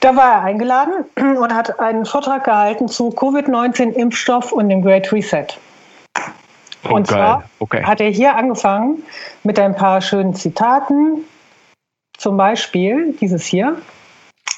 Da 0.00 0.16
war 0.16 0.32
er 0.32 0.42
eingeladen 0.42 1.04
und 1.16 1.54
hat 1.54 1.78
einen 1.78 2.06
Vortrag 2.06 2.44
gehalten 2.44 2.88
zu 2.88 3.10
Covid-19-Impfstoff 3.10 4.50
und 4.50 4.70
dem 4.70 4.82
Great 4.82 5.12
Reset. 5.12 5.46
Oh, 6.84 6.94
und 6.94 7.06
zwar 7.06 7.44
okay. 7.58 7.82
hat 7.82 8.00
er 8.00 8.10
hier 8.10 8.36
angefangen 8.36 9.02
mit 9.42 9.58
ein 9.58 9.74
paar 9.74 10.00
schönen 10.00 10.34
Zitaten. 10.34 11.24
Zum 12.16 12.36
Beispiel 12.36 13.16
dieses 13.20 13.46
hier. 13.46 13.76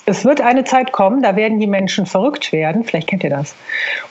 Es 0.06 0.24
wird 0.24 0.40
eine 0.40 0.64
Zeit 0.64 0.92
kommen, 0.92 1.22
da 1.22 1.36
werden 1.36 1.60
die 1.60 1.66
Menschen 1.66 2.06
verrückt 2.06 2.52
werden. 2.52 2.84
Vielleicht 2.84 3.08
kennt 3.08 3.22
ihr 3.22 3.30
das. 3.30 3.54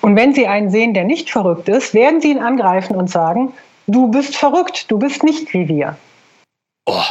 Und 0.02 0.16
wenn 0.16 0.34
sie 0.34 0.48
einen 0.48 0.70
sehen, 0.70 0.94
der 0.94 1.04
nicht 1.04 1.30
verrückt 1.30 1.68
ist, 1.68 1.94
werden 1.94 2.22
sie 2.22 2.32
ihn 2.32 2.40
angreifen 2.40 2.96
und 2.96 3.10
sagen, 3.10 3.54
du 3.88 4.08
bist 4.08 4.38
verrückt, 4.38 4.90
du 4.90 5.00
bist 5.00 5.24
nicht 5.24 5.54
wie 5.54 5.68
wir. 5.68 5.98
Oh. 6.86 7.04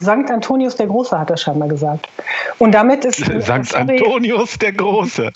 Sankt 0.00 0.30
Antonius 0.30 0.76
der 0.76 0.86
Große 0.86 1.18
hat 1.18 1.30
das 1.30 1.42
scheinbar 1.42 1.68
gesagt. 1.68 2.08
Und 2.58 2.72
damit 2.72 3.04
ist. 3.04 3.24
Sankt 3.40 3.74
Antonius 3.74 4.58
der 4.58 4.72
Große. 4.72 5.32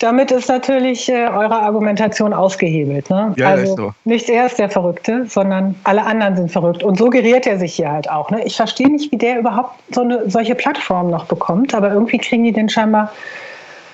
Damit 0.00 0.30
ist 0.30 0.48
natürlich 0.48 1.10
äh, 1.10 1.26
eure 1.26 1.60
Argumentation 1.60 2.32
ausgehebelt. 2.32 3.10
Ne? 3.10 3.34
Ja, 3.36 3.50
also 3.50 3.76
so. 3.76 3.94
nicht 4.04 4.30
er 4.30 4.46
ist 4.46 4.58
der 4.58 4.70
Verrückte, 4.70 5.26
sondern 5.28 5.74
alle 5.84 6.02
anderen 6.02 6.36
sind 6.36 6.50
verrückt. 6.50 6.82
Und 6.82 6.96
so 6.96 7.10
geriert 7.10 7.46
er 7.46 7.58
sich 7.58 7.74
hier 7.74 7.92
halt 7.92 8.08
auch. 8.08 8.30
Ne? 8.30 8.42
Ich 8.46 8.56
verstehe 8.56 8.88
nicht, 8.88 9.12
wie 9.12 9.18
der 9.18 9.38
überhaupt 9.38 9.78
so 9.94 10.00
eine, 10.00 10.28
solche 10.30 10.54
Plattformen 10.54 11.10
noch 11.10 11.26
bekommt, 11.26 11.74
aber 11.74 11.90
irgendwie 11.92 12.16
kriegen 12.16 12.44
die 12.44 12.52
den 12.52 12.70
scheinbar. 12.70 13.12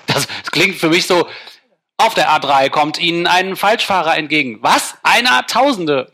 Das, 0.05 0.27
das 0.27 0.49
klingt 0.49 0.75
für 0.75 0.87
mich 0.87 1.05
so. 1.05 1.27
Auf 1.97 2.13
der 2.13 2.29
A3 2.29 2.69
kommt 2.69 3.01
Ihnen 3.01 3.27
ein 3.27 3.57
Falschfahrer 3.57 4.17
entgegen. 4.17 4.59
Was? 4.61 4.95
Einer 5.03 5.45
Tausende. 5.45 6.09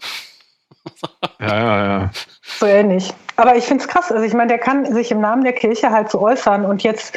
ja, 1.40 1.56
ja, 1.56 1.86
ja. 1.86 2.12
So 2.60 2.66
ähnlich. 2.66 3.14
Aber 3.36 3.56
ich 3.58 3.66
finde 3.66 3.84
es 3.84 3.88
krass. 3.88 4.12
Also 4.12 4.24
ich 4.24 4.34
meine, 4.34 4.48
der 4.48 4.58
kann 4.58 4.92
sich 4.92 5.12
im 5.12 5.22
Namen 5.22 5.44
der 5.44 5.54
Kirche 5.54 5.92
halt 5.92 6.10
so 6.10 6.20
äußern 6.20 6.66
und 6.66 6.82
jetzt 6.82 7.16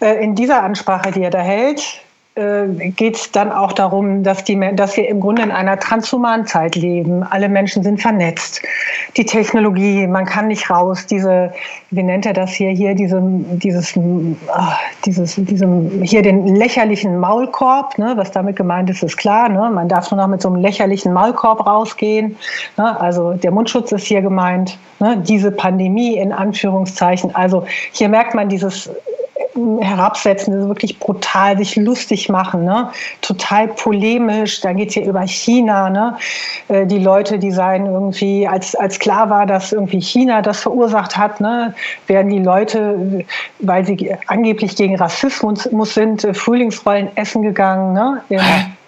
äh, 0.00 0.22
in 0.22 0.34
dieser 0.34 0.62
Ansprache, 0.62 1.12
die 1.12 1.22
er 1.22 1.30
da 1.30 1.40
hält, 1.40 2.02
geht 2.36 3.16
es 3.16 3.32
dann 3.32 3.50
auch 3.50 3.72
darum, 3.72 4.22
dass, 4.22 4.44
die, 4.44 4.58
dass 4.74 4.96
wir 4.96 5.08
im 5.08 5.20
Grunde 5.20 5.42
in 5.42 5.50
einer 5.50 5.78
transhumanen 5.78 6.46
Zeit 6.46 6.76
leben. 6.76 7.24
Alle 7.24 7.48
Menschen 7.48 7.82
sind 7.82 8.00
vernetzt. 8.00 8.62
Die 9.16 9.26
Technologie, 9.26 10.06
man 10.06 10.26
kann 10.26 10.46
nicht 10.46 10.70
raus. 10.70 11.06
Diese, 11.06 11.52
wie 11.90 12.02
nennt 12.04 12.26
er 12.26 12.32
das 12.32 12.50
hier, 12.50 12.70
hier 12.70 12.94
diese, 12.94 13.20
dieses, 13.22 13.98
ach, 14.54 14.78
dieses, 15.04 15.34
diesem, 15.36 16.02
hier 16.02 16.22
den 16.22 16.54
lächerlichen 16.54 17.18
Maulkorb, 17.18 17.98
ne, 17.98 18.12
was 18.16 18.30
damit 18.30 18.54
gemeint 18.54 18.88
ist, 18.90 19.02
ist 19.02 19.16
klar. 19.16 19.48
Ne? 19.48 19.68
Man 19.74 19.88
darf 19.88 20.10
nur 20.12 20.20
noch 20.20 20.28
mit 20.28 20.40
so 20.40 20.48
einem 20.48 20.62
lächerlichen 20.62 21.12
Maulkorb 21.12 21.66
rausgehen. 21.66 22.36
Ne? 22.76 23.00
Also 23.00 23.32
der 23.32 23.50
Mundschutz 23.50 23.90
ist 23.90 24.06
hier 24.06 24.22
gemeint. 24.22 24.78
Ne? 25.00 25.20
Diese 25.26 25.50
Pandemie 25.50 26.16
in 26.16 26.32
Anführungszeichen. 26.32 27.34
Also 27.34 27.66
hier 27.92 28.08
merkt 28.08 28.34
man 28.34 28.48
dieses 28.48 28.88
herabsetzen, 29.54 30.68
wirklich 30.68 30.98
brutal, 30.98 31.58
sich 31.58 31.76
lustig 31.76 32.28
machen, 32.28 32.64
ne? 32.64 32.90
total 33.20 33.68
polemisch. 33.68 34.60
Da 34.60 34.72
geht 34.72 34.88
es 34.88 34.94
hier 34.94 35.04
über 35.04 35.22
China. 35.22 35.90
Ne? 35.90 36.16
Äh, 36.68 36.86
die 36.86 36.98
Leute, 36.98 37.38
die 37.38 37.50
seien 37.50 37.86
irgendwie, 37.86 38.46
als, 38.46 38.74
als 38.74 38.98
klar 38.98 39.30
war, 39.30 39.46
dass 39.46 39.72
irgendwie 39.72 40.00
China 40.00 40.42
das 40.42 40.60
verursacht 40.60 41.16
hat, 41.16 41.40
ne? 41.40 41.74
werden 42.06 42.30
die 42.30 42.38
Leute, 42.38 43.24
weil 43.58 43.84
sie 43.84 44.14
angeblich 44.26 44.76
gegen 44.76 44.96
Rassismus 44.96 45.68
sind, 45.94 46.24
äh, 46.24 46.34
Frühlingsrollen 46.34 47.16
essen 47.16 47.42
gegangen. 47.42 47.92
Ne? 47.92 48.22
Im, 48.28 48.40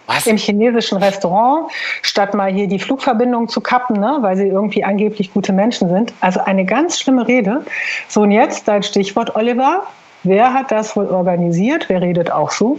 was? 0.07 0.26
im 0.26 0.37
chinesischen 0.37 0.99
Restaurant, 0.99 1.71
statt 2.02 2.35
mal 2.35 2.52
hier 2.52 2.66
die 2.66 2.78
Flugverbindung 2.78 3.49
zu 3.49 3.61
kappen, 3.61 4.00
ne, 4.00 4.19
weil 4.21 4.37
sie 4.37 4.49
irgendwie 4.49 4.85
angeblich 4.85 5.33
gute 5.33 5.52
Menschen 5.52 5.88
sind. 5.88 6.12
Also 6.21 6.40
eine 6.40 6.64
ganz 6.64 6.99
schlimme 6.99 7.26
Rede. 7.26 7.64
So, 8.09 8.23
und 8.23 8.31
jetzt 8.31 8.69
dein 8.69 8.83
Stichwort, 8.83 9.35
Oliver. 9.37 9.87
Wer 10.25 10.52
hat 10.52 10.71
das 10.71 10.95
wohl 10.97 11.07
organisiert? 11.07 11.88
Wer 11.88 12.00
redet 12.00 12.31
auch 12.31 12.50
so? 12.50 12.79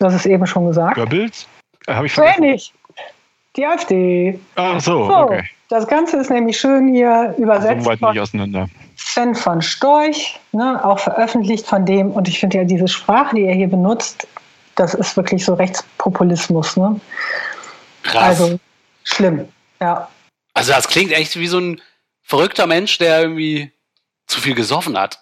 Hast 0.00 0.14
es 0.14 0.26
eben 0.26 0.46
schon 0.46 0.66
gesagt. 0.66 0.96
Goebbels? 0.96 1.46
Äh, 1.86 1.94
Habe 1.94 2.06
ich 2.06 2.12
vergessen. 2.12 2.42
nicht. 2.42 2.72
Die 3.56 3.66
AfD. 3.66 4.38
Ach 4.54 4.80
so, 4.80 5.06
so, 5.06 5.16
okay. 5.16 5.44
Das 5.68 5.86
Ganze 5.86 6.16
ist 6.18 6.30
nämlich 6.30 6.58
schön 6.58 6.88
hier 6.94 7.34
übersetzt. 7.36 7.84
So 7.84 7.90
weit 7.90 8.00
nicht 8.00 8.20
auseinander. 8.20 8.68
Sven 8.96 9.34
von 9.34 9.60
Storch, 9.60 10.38
ne, 10.52 10.82
auch 10.84 10.98
veröffentlicht 10.98 11.66
von 11.66 11.84
dem. 11.84 12.10
Und 12.12 12.28
ich 12.28 12.40
finde 12.40 12.58
ja 12.58 12.64
diese 12.64 12.88
Sprache, 12.88 13.36
die 13.36 13.44
er 13.44 13.54
hier 13.54 13.68
benutzt, 13.68 14.26
das 14.76 14.94
ist 14.94 15.16
wirklich 15.16 15.44
so 15.44 15.54
Rechtspopulismus. 15.54 16.76
Ne? 16.76 17.00
Krass. 18.02 18.40
Also 18.40 18.58
schlimm, 19.02 19.48
ja. 19.80 20.08
Also 20.54 20.72
das 20.72 20.88
klingt 20.88 21.12
echt 21.12 21.38
wie 21.38 21.48
so 21.48 21.58
ein 21.58 21.80
verrückter 22.22 22.66
Mensch, 22.66 22.98
der 22.98 23.22
irgendwie 23.22 23.72
zu 24.26 24.40
viel 24.40 24.54
gesoffen 24.54 24.98
hat. 24.98 25.18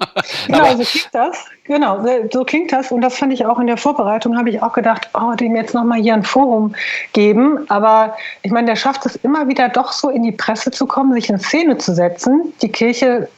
genau, 0.46 0.76
so 0.76 0.84
klingt 0.84 1.08
das. 1.12 1.46
Genau, 1.64 2.04
so 2.32 2.44
klingt 2.44 2.72
das. 2.72 2.90
Und 2.90 3.00
das 3.02 3.16
fand 3.16 3.32
ich 3.32 3.44
auch 3.44 3.58
in 3.58 3.66
der 3.66 3.76
Vorbereitung, 3.76 4.36
habe 4.36 4.50
ich 4.50 4.62
auch 4.62 4.72
gedacht, 4.72 5.08
oh, 5.14 5.34
dem 5.34 5.54
jetzt 5.56 5.74
nochmal 5.74 6.00
hier 6.00 6.14
ein 6.14 6.22
Forum 6.22 6.74
geben. 7.12 7.68
Aber 7.68 8.16
ich 8.42 8.50
meine, 8.50 8.66
der 8.66 8.76
schafft 8.76 9.04
es 9.06 9.16
immer 9.16 9.48
wieder 9.48 9.68
doch 9.68 9.92
so 9.92 10.08
in 10.08 10.22
die 10.22 10.32
Presse 10.32 10.70
zu 10.70 10.86
kommen, 10.86 11.12
sich 11.12 11.28
in 11.28 11.38
Szene 11.38 11.78
zu 11.78 11.94
setzen. 11.94 12.52
Die 12.62 12.70
Kirche 12.70 13.28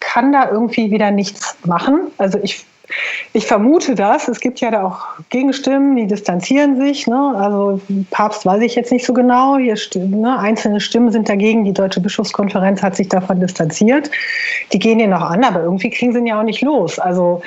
kann 0.00 0.32
da 0.32 0.50
irgendwie 0.50 0.90
wieder 0.90 1.10
nichts 1.10 1.56
machen. 1.64 2.10
Also 2.18 2.38
ich 2.42 2.64
ich 3.32 3.46
vermute 3.46 3.94
das. 3.94 4.28
Es 4.28 4.40
gibt 4.40 4.60
ja 4.60 4.70
da 4.70 4.84
auch 4.84 5.06
Gegenstimmen, 5.30 5.96
die 5.96 6.06
distanzieren 6.06 6.80
sich. 6.80 7.06
Ne? 7.06 7.34
Also 7.36 7.80
Papst 8.10 8.46
weiß 8.46 8.62
ich 8.62 8.74
jetzt 8.74 8.92
nicht 8.92 9.04
so 9.04 9.12
genau. 9.12 9.56
Hier, 9.56 9.76
ne? 9.94 10.38
Einzelne 10.38 10.80
Stimmen 10.80 11.10
sind 11.10 11.28
dagegen. 11.28 11.64
Die 11.64 11.72
Deutsche 11.72 12.00
Bischofskonferenz 12.00 12.82
hat 12.82 12.96
sich 12.96 13.08
davon 13.08 13.40
distanziert. 13.40 14.10
Die 14.72 14.78
gehen 14.78 14.98
hier 14.98 15.08
noch 15.08 15.22
an, 15.22 15.44
aber 15.44 15.62
irgendwie 15.62 15.90
kriegen 15.90 16.12
sie 16.12 16.18
ihn 16.18 16.26
ja 16.26 16.38
auch 16.38 16.44
nicht 16.44 16.62
los. 16.62 16.98
Also 16.98 17.42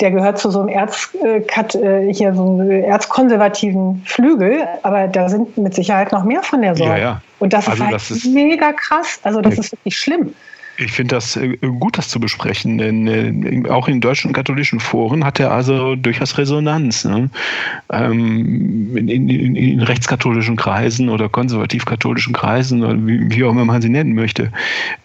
der 0.00 0.10
gehört 0.10 0.38
zu 0.38 0.50
so 0.50 0.60
einem 0.60 0.68
Erz, 0.68 1.10
äh, 1.22 1.38
äh 1.38 2.12
hier 2.12 2.34
so 2.34 2.42
einem 2.42 2.70
erzkonservativen 2.70 4.02
Flügel, 4.06 4.66
aber 4.82 5.08
da 5.08 5.28
sind 5.28 5.56
mit 5.56 5.74
Sicherheit 5.74 6.12
noch 6.12 6.24
mehr 6.24 6.42
von 6.42 6.62
der 6.62 6.74
Sorte. 6.74 6.92
Ja, 6.92 6.98
ja. 6.98 7.22
Und 7.38 7.52
das 7.52 7.68
also 7.68 7.82
ist 7.82 7.86
halt 7.86 7.94
das 7.94 8.10
ist 8.10 8.26
mega 8.26 8.72
krass. 8.72 9.20
Also 9.22 9.40
das 9.40 9.58
ist 9.58 9.72
wirklich 9.72 9.96
schlimm. 9.96 10.34
Ich 10.80 10.92
finde 10.92 11.16
das 11.16 11.36
äh, 11.36 11.58
gut, 11.58 11.98
das 11.98 12.08
zu 12.08 12.18
besprechen, 12.18 12.78
denn 12.78 13.06
äh, 13.06 13.68
auch 13.68 13.86
in 13.86 14.00
deutschen 14.00 14.32
katholischen 14.32 14.80
Foren 14.80 15.24
hat 15.24 15.38
er 15.38 15.52
also 15.52 15.94
durchaus 15.94 16.38
Resonanz. 16.38 17.04
Ne? 17.04 17.28
Ähm, 17.92 18.96
in, 18.96 19.08
in, 19.08 19.56
in, 19.56 19.80
rechtskatholischen 19.80 20.56
Kreisen 20.56 21.10
oder 21.10 21.28
konservativ-katholischen 21.28 22.32
Kreisen 22.32 22.82
oder 22.82 22.96
wie, 23.06 23.30
wie, 23.30 23.44
auch 23.44 23.50
immer 23.50 23.66
man 23.66 23.82
sie 23.82 23.90
nennen 23.90 24.14
möchte, 24.14 24.50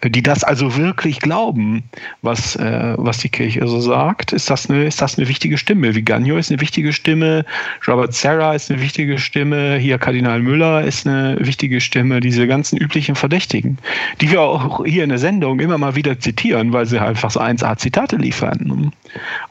äh, 0.00 0.08
die 0.08 0.22
das 0.22 0.44
also 0.44 0.76
wirklich 0.76 1.20
glauben, 1.20 1.82
was, 2.22 2.56
äh, 2.56 2.94
was 2.96 3.18
die 3.18 3.28
Kirche 3.28 3.66
so 3.66 3.80
sagt, 3.80 4.32
ist 4.32 4.48
das, 4.48 4.70
eine, 4.70 4.84
ist 4.84 5.02
das 5.02 5.18
eine 5.18 5.28
wichtige 5.28 5.58
Stimme. 5.58 5.94
Viganio 5.94 6.38
ist 6.38 6.50
eine 6.50 6.60
wichtige 6.60 6.94
Stimme, 6.94 7.44
Robert 7.86 8.14
Serra 8.14 8.54
ist 8.54 8.70
eine 8.70 8.80
wichtige 8.80 9.18
Stimme, 9.18 9.76
hier 9.76 9.98
Kardinal 9.98 10.40
Müller 10.40 10.84
ist 10.84 11.06
eine 11.06 11.36
wichtige 11.38 11.82
Stimme, 11.82 12.20
diese 12.20 12.46
ganzen 12.46 12.78
üblichen 12.78 13.14
Verdächtigen, 13.14 13.76
die 14.22 14.30
wir 14.30 14.40
auch 14.40 14.84
hier 14.86 15.04
in 15.04 15.10
der 15.10 15.18
Sendung 15.18 15.65
immer 15.66 15.78
mal 15.78 15.96
wieder 15.96 16.18
zitieren, 16.18 16.72
weil 16.72 16.86
sie 16.86 17.00
einfach 17.00 17.30
so 17.30 17.40
1A-Zitate 17.40 18.16
liefern. 18.16 18.92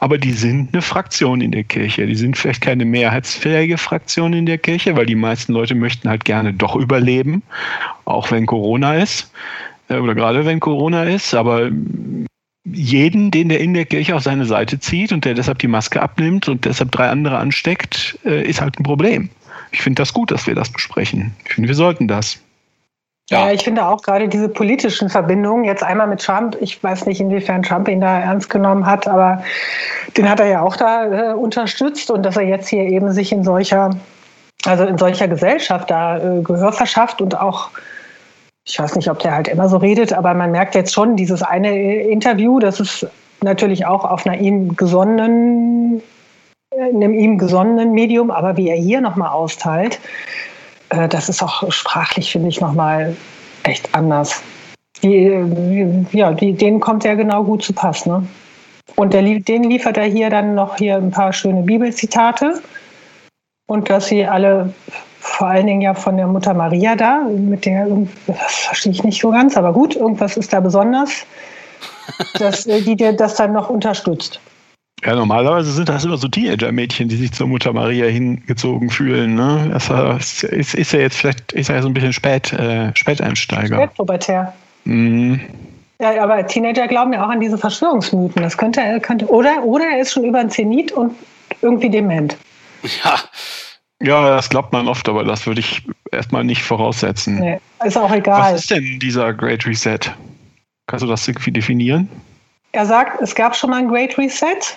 Aber 0.00 0.18
die 0.18 0.32
sind 0.32 0.70
eine 0.72 0.82
Fraktion 0.82 1.40
in 1.40 1.52
der 1.52 1.64
Kirche. 1.64 2.06
Die 2.06 2.14
sind 2.14 2.36
vielleicht 2.36 2.62
keine 2.62 2.84
mehrheitsfähige 2.84 3.78
Fraktion 3.78 4.32
in 4.32 4.46
der 4.46 4.58
Kirche, 4.58 4.96
weil 4.96 5.06
die 5.06 5.14
meisten 5.14 5.52
Leute 5.52 5.74
möchten 5.74 6.08
halt 6.08 6.24
gerne 6.24 6.52
doch 6.52 6.74
überleben, 6.74 7.42
auch 8.04 8.30
wenn 8.30 8.46
Corona 8.46 8.96
ist 8.96 9.30
äh, 9.88 9.98
oder 9.98 10.14
gerade 10.14 10.44
wenn 10.44 10.60
Corona 10.60 11.04
ist. 11.04 11.34
Aber 11.34 11.70
jeden, 12.64 13.30
den 13.30 13.48
der 13.48 13.60
in 13.60 13.74
der 13.74 13.84
Kirche 13.84 14.16
auf 14.16 14.22
seine 14.22 14.46
Seite 14.46 14.80
zieht 14.80 15.12
und 15.12 15.24
der 15.24 15.34
deshalb 15.34 15.58
die 15.58 15.68
Maske 15.68 16.02
abnimmt 16.02 16.48
und 16.48 16.64
deshalb 16.64 16.90
drei 16.92 17.08
andere 17.10 17.38
ansteckt, 17.38 18.18
äh, 18.24 18.42
ist 18.42 18.60
halt 18.60 18.80
ein 18.80 18.82
Problem. 18.82 19.28
Ich 19.70 19.82
finde 19.82 20.00
das 20.00 20.12
gut, 20.12 20.30
dass 20.30 20.46
wir 20.46 20.54
das 20.54 20.70
besprechen. 20.70 21.34
Ich 21.44 21.54
finde, 21.54 21.68
wir 21.68 21.76
sollten 21.76 22.08
das. 22.08 22.40
Ja. 23.30 23.46
ja. 23.46 23.52
ich 23.52 23.64
finde 23.64 23.86
auch 23.86 24.02
gerade 24.02 24.28
diese 24.28 24.48
politischen 24.48 25.08
Verbindungen, 25.08 25.64
jetzt 25.64 25.82
einmal 25.82 26.06
mit 26.06 26.22
Trump, 26.22 26.56
ich 26.60 26.82
weiß 26.82 27.06
nicht, 27.06 27.20
inwiefern 27.20 27.62
Trump 27.62 27.88
ihn 27.88 28.00
da 28.00 28.20
ernst 28.20 28.50
genommen 28.50 28.86
hat, 28.86 29.08
aber 29.08 29.42
den 30.16 30.28
hat 30.30 30.40
er 30.40 30.46
ja 30.46 30.62
auch 30.62 30.76
da 30.76 31.32
äh, 31.32 31.34
unterstützt 31.34 32.10
und 32.10 32.22
dass 32.22 32.36
er 32.36 32.44
jetzt 32.44 32.68
hier 32.68 32.84
eben 32.84 33.12
sich 33.12 33.32
in 33.32 33.42
solcher, 33.42 33.90
also 34.64 34.84
in 34.84 34.96
solcher 34.96 35.26
Gesellschaft 35.26 35.90
da 35.90 36.18
äh, 36.18 36.42
Gehör 36.42 36.72
verschafft 36.72 37.20
und 37.20 37.36
auch, 37.36 37.70
ich 38.64 38.78
weiß 38.78 38.94
nicht, 38.94 39.10
ob 39.10 39.18
der 39.18 39.34
halt 39.34 39.48
immer 39.48 39.68
so 39.68 39.78
redet, 39.78 40.12
aber 40.12 40.32
man 40.34 40.52
merkt 40.52 40.76
jetzt 40.76 40.94
schon, 40.94 41.16
dieses 41.16 41.42
eine 41.42 42.02
Interview, 42.02 42.60
das 42.60 42.78
ist 42.78 43.06
natürlich 43.42 43.86
auch 43.86 44.04
auf 44.04 44.24
einer 44.24 44.38
ihm 44.38 44.76
gesonnenen, 44.76 46.00
äh, 46.70 46.94
einem 46.94 47.12
ihm 47.12 47.38
gesonnenen 47.38 47.90
Medium, 47.90 48.30
aber 48.30 48.56
wie 48.56 48.68
er 48.68 48.76
hier 48.76 49.00
nochmal 49.00 49.30
austeilt, 49.30 49.98
äh, 50.90 51.08
das 51.08 51.28
ist 51.28 51.42
auch 51.42 51.70
sprachlich, 51.72 52.32
finde 52.32 52.48
ich, 52.48 52.60
nochmal 52.60 53.16
echt 53.64 53.94
anders. 53.94 54.42
Die, 55.02 55.26
äh, 55.26 56.04
ja, 56.12 56.32
die, 56.32 56.52
denen 56.52 56.80
kommt 56.80 57.04
ja 57.04 57.14
genau 57.14 57.44
gut 57.44 57.62
zu 57.62 57.72
Pass. 57.72 58.06
Ne? 58.06 58.26
Und 58.94 59.12
der, 59.12 59.22
den 59.22 59.64
liefert 59.64 59.96
er 59.96 60.04
hier 60.04 60.30
dann 60.30 60.54
noch 60.54 60.76
hier 60.76 60.96
ein 60.96 61.10
paar 61.10 61.32
schöne 61.32 61.62
Bibelzitate. 61.62 62.62
Und 63.66 63.90
dass 63.90 64.06
sie 64.06 64.24
alle, 64.24 64.72
vor 65.18 65.48
allen 65.48 65.66
Dingen 65.66 65.80
ja 65.80 65.92
von 65.92 66.16
der 66.16 66.28
Mutter 66.28 66.54
Maria 66.54 66.94
da, 66.94 67.22
mit 67.22 67.64
der, 67.64 67.88
das 68.26 68.54
verstehe 68.54 68.92
ich 68.92 69.02
nicht 69.02 69.20
so 69.20 69.30
ganz, 69.30 69.56
aber 69.56 69.72
gut, 69.72 69.96
irgendwas 69.96 70.36
ist 70.36 70.52
da 70.52 70.60
besonders, 70.60 71.26
dass 72.38 72.66
äh, 72.66 72.80
die 72.80 72.94
dir 72.94 73.12
das 73.12 73.34
dann 73.34 73.52
noch 73.52 73.68
unterstützt. 73.68 74.40
Ja, 75.06 75.14
normalerweise 75.14 75.70
sind 75.70 75.88
das 75.88 76.04
immer 76.04 76.16
so 76.16 76.26
Teenager-Mädchen, 76.26 77.08
die 77.08 77.14
sich 77.14 77.30
zur 77.30 77.46
Mutter 77.46 77.72
Maria 77.72 78.06
hingezogen 78.06 78.90
fühlen. 78.90 79.36
Ne? 79.36 79.70
Das 79.72 80.42
ist, 80.42 80.74
ist 80.74 80.92
ja 80.92 80.98
jetzt 80.98 81.18
vielleicht 81.18 81.52
ist 81.52 81.68
ja 81.68 81.80
so 81.80 81.86
ein 81.86 81.94
bisschen 81.94 82.12
spät, 82.12 82.52
äh, 82.52 82.90
Späteinsteiger. 82.96 83.76
Spätpubertär. 83.76 84.52
Mhm. 84.84 85.40
Ja, 86.00 86.20
aber 86.20 86.44
Teenager 86.48 86.88
glauben 86.88 87.12
ja 87.12 87.24
auch 87.24 87.28
an 87.28 87.38
diese 87.38 87.56
Verschwörungsmythen. 87.56 88.42
Das 88.42 88.58
könnte 88.58 88.80
er, 88.80 88.98
könnte, 88.98 89.26
oder, 89.26 89.62
oder 89.62 89.84
er 89.84 90.00
ist 90.00 90.12
schon 90.12 90.24
über 90.24 90.40
ein 90.40 90.50
Zenit 90.50 90.90
und 90.90 91.14
irgendwie 91.62 91.88
dement. 91.88 92.36
Ja. 93.04 93.20
Ja, 94.02 94.28
das 94.28 94.50
glaubt 94.50 94.72
man 94.72 94.88
oft, 94.88 95.08
aber 95.08 95.22
das 95.22 95.46
würde 95.46 95.60
ich 95.60 95.82
erstmal 96.10 96.42
nicht 96.44 96.62
voraussetzen. 96.64 97.38
Nee, 97.38 97.60
ist 97.84 97.96
auch 97.96 98.10
egal. 98.10 98.54
Was 98.54 98.62
ist 98.62 98.70
denn 98.72 98.98
dieser 98.98 99.32
Great 99.32 99.64
Reset? 99.66 100.00
Kannst 100.86 101.04
du 101.04 101.06
das 101.06 101.26
irgendwie 101.26 101.52
definieren? 101.52 102.10
Er 102.72 102.84
sagt, 102.84 103.22
es 103.22 103.34
gab 103.34 103.56
schon 103.56 103.70
mal 103.70 103.78
ein 103.78 103.88
Great 103.88 104.18
Reset. 104.18 104.76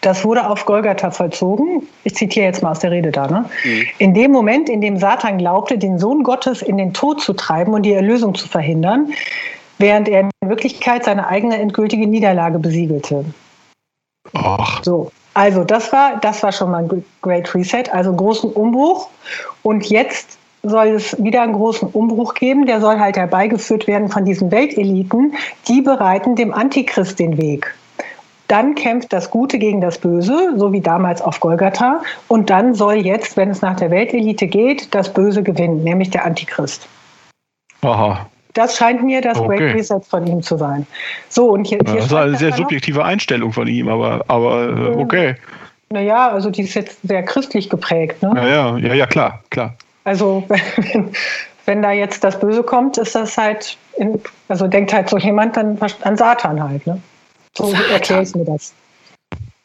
Das 0.00 0.24
wurde 0.24 0.48
auf 0.48 0.64
Golgatha 0.64 1.10
vollzogen. 1.10 1.86
Ich 2.04 2.14
zitiere 2.14 2.46
jetzt 2.46 2.62
mal 2.62 2.70
aus 2.70 2.80
der 2.80 2.90
Rede 2.90 3.10
da. 3.10 3.26
Ne? 3.26 3.44
Mhm. 3.64 3.86
In 3.98 4.14
dem 4.14 4.32
Moment, 4.32 4.68
in 4.68 4.80
dem 4.80 4.96
Satan 4.98 5.38
glaubte, 5.38 5.76
den 5.76 5.98
Sohn 5.98 6.22
Gottes 6.22 6.62
in 6.62 6.78
den 6.78 6.94
Tod 6.94 7.20
zu 7.20 7.34
treiben 7.34 7.74
und 7.74 7.82
die 7.82 7.92
Erlösung 7.92 8.34
zu 8.34 8.48
verhindern, 8.48 9.12
während 9.78 10.08
er 10.08 10.20
in 10.20 10.30
Wirklichkeit 10.48 11.04
seine 11.04 11.26
eigene 11.26 11.58
endgültige 11.58 12.06
Niederlage 12.06 12.58
besiegelte. 12.58 13.24
Ach. 14.34 14.82
So, 14.82 15.10
also 15.34 15.64
das 15.64 15.92
war, 15.92 16.18
das 16.20 16.42
war 16.42 16.52
schon 16.52 16.70
mal 16.70 16.84
ein 16.84 17.04
Great 17.22 17.54
Reset, 17.54 17.84
also 17.92 18.10
einen 18.10 18.18
großen 18.18 18.52
Umbruch. 18.52 19.08
Und 19.62 19.86
jetzt 19.86 20.38
soll 20.62 20.88
es 20.88 21.22
wieder 21.22 21.42
einen 21.42 21.52
großen 21.52 21.88
Umbruch 21.88 22.34
geben. 22.34 22.66
Der 22.66 22.80
soll 22.80 22.98
halt 22.98 23.16
herbeigeführt 23.16 23.86
werden 23.86 24.08
von 24.08 24.24
diesen 24.24 24.50
Welteliten. 24.50 25.34
Die 25.68 25.80
bereiten 25.80 26.36
dem 26.36 26.52
Antichrist 26.52 27.18
den 27.18 27.38
Weg. 27.38 27.74
Dann 28.50 28.74
kämpft 28.74 29.12
das 29.12 29.30
Gute 29.30 29.60
gegen 29.60 29.80
das 29.80 29.98
Böse, 29.98 30.54
so 30.56 30.72
wie 30.72 30.80
damals 30.80 31.22
auf 31.22 31.38
Golgatha. 31.38 32.02
Und 32.26 32.50
dann 32.50 32.74
soll 32.74 32.94
jetzt, 32.94 33.36
wenn 33.36 33.48
es 33.48 33.62
nach 33.62 33.76
der 33.76 33.92
Weltelite 33.92 34.48
geht, 34.48 34.92
das 34.92 35.12
Böse 35.12 35.44
gewinnen, 35.44 35.84
nämlich 35.84 36.10
der 36.10 36.24
Antichrist. 36.24 36.88
Aha. 37.82 38.26
Das 38.54 38.76
scheint 38.76 39.04
mir 39.04 39.20
das 39.20 39.38
okay. 39.38 39.56
Great 39.56 39.76
Reset 39.76 40.00
von 40.04 40.26
ihm 40.26 40.42
zu 40.42 40.56
sein. 40.56 40.84
So, 41.28 41.50
und 41.50 41.64
hier, 41.64 41.78
hier 41.86 41.94
das 41.94 42.06
ist 42.06 42.12
eine 42.12 42.36
sehr 42.36 42.52
subjektive 42.52 43.04
Einstellung 43.04 43.52
von 43.52 43.68
ihm, 43.68 43.88
aber, 43.88 44.24
aber 44.26 44.96
äh, 44.96 44.96
okay. 44.96 45.36
Naja, 45.90 46.30
also 46.30 46.50
die 46.50 46.62
ist 46.62 46.74
jetzt 46.74 46.98
sehr 47.04 47.22
christlich 47.22 47.70
geprägt. 47.70 48.20
Ne? 48.20 48.32
Ja, 48.34 48.48
ja, 48.48 48.78
ja, 48.78 48.94
ja, 48.94 49.06
klar, 49.06 49.44
klar. 49.50 49.74
Also 50.02 50.42
wenn, 50.76 51.12
wenn 51.66 51.82
da 51.82 51.92
jetzt 51.92 52.24
das 52.24 52.40
Böse 52.40 52.64
kommt, 52.64 52.98
ist 52.98 53.14
das 53.14 53.38
halt, 53.38 53.76
in, 53.96 54.20
also 54.48 54.66
denkt 54.66 54.92
halt 54.92 55.08
so 55.08 55.18
jemand 55.18 55.56
dann 55.56 55.78
an 56.02 56.16
Satan 56.16 56.60
halt. 56.60 56.84
Ne? 56.84 57.00
So 57.56 57.72
erkläre 57.72 58.22
ich 58.22 58.34
mir 58.34 58.44
das. 58.44 58.74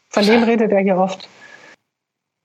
Von 0.09 0.25
dem 0.25 0.43
redet 0.43 0.71
er 0.71 0.79
hier 0.79 0.97
oft. 0.97 1.27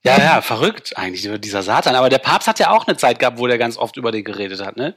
Ja, 0.03 0.17
ja, 0.17 0.41
verrückt 0.41 0.97
eigentlich, 0.97 1.29
dieser 1.41 1.61
Satan. 1.61 1.95
Aber 1.95 2.09
der 2.09 2.17
Papst 2.17 2.47
hat 2.47 2.59
ja 2.59 2.71
auch 2.71 2.87
eine 2.87 2.97
Zeit 2.97 3.19
gehabt, 3.19 3.39
wo 3.39 3.47
der 3.47 3.57
ganz 3.57 3.77
oft 3.77 3.97
über 3.97 4.11
den 4.11 4.23
geredet 4.23 4.65
hat, 4.65 4.75
ne? 4.75 4.95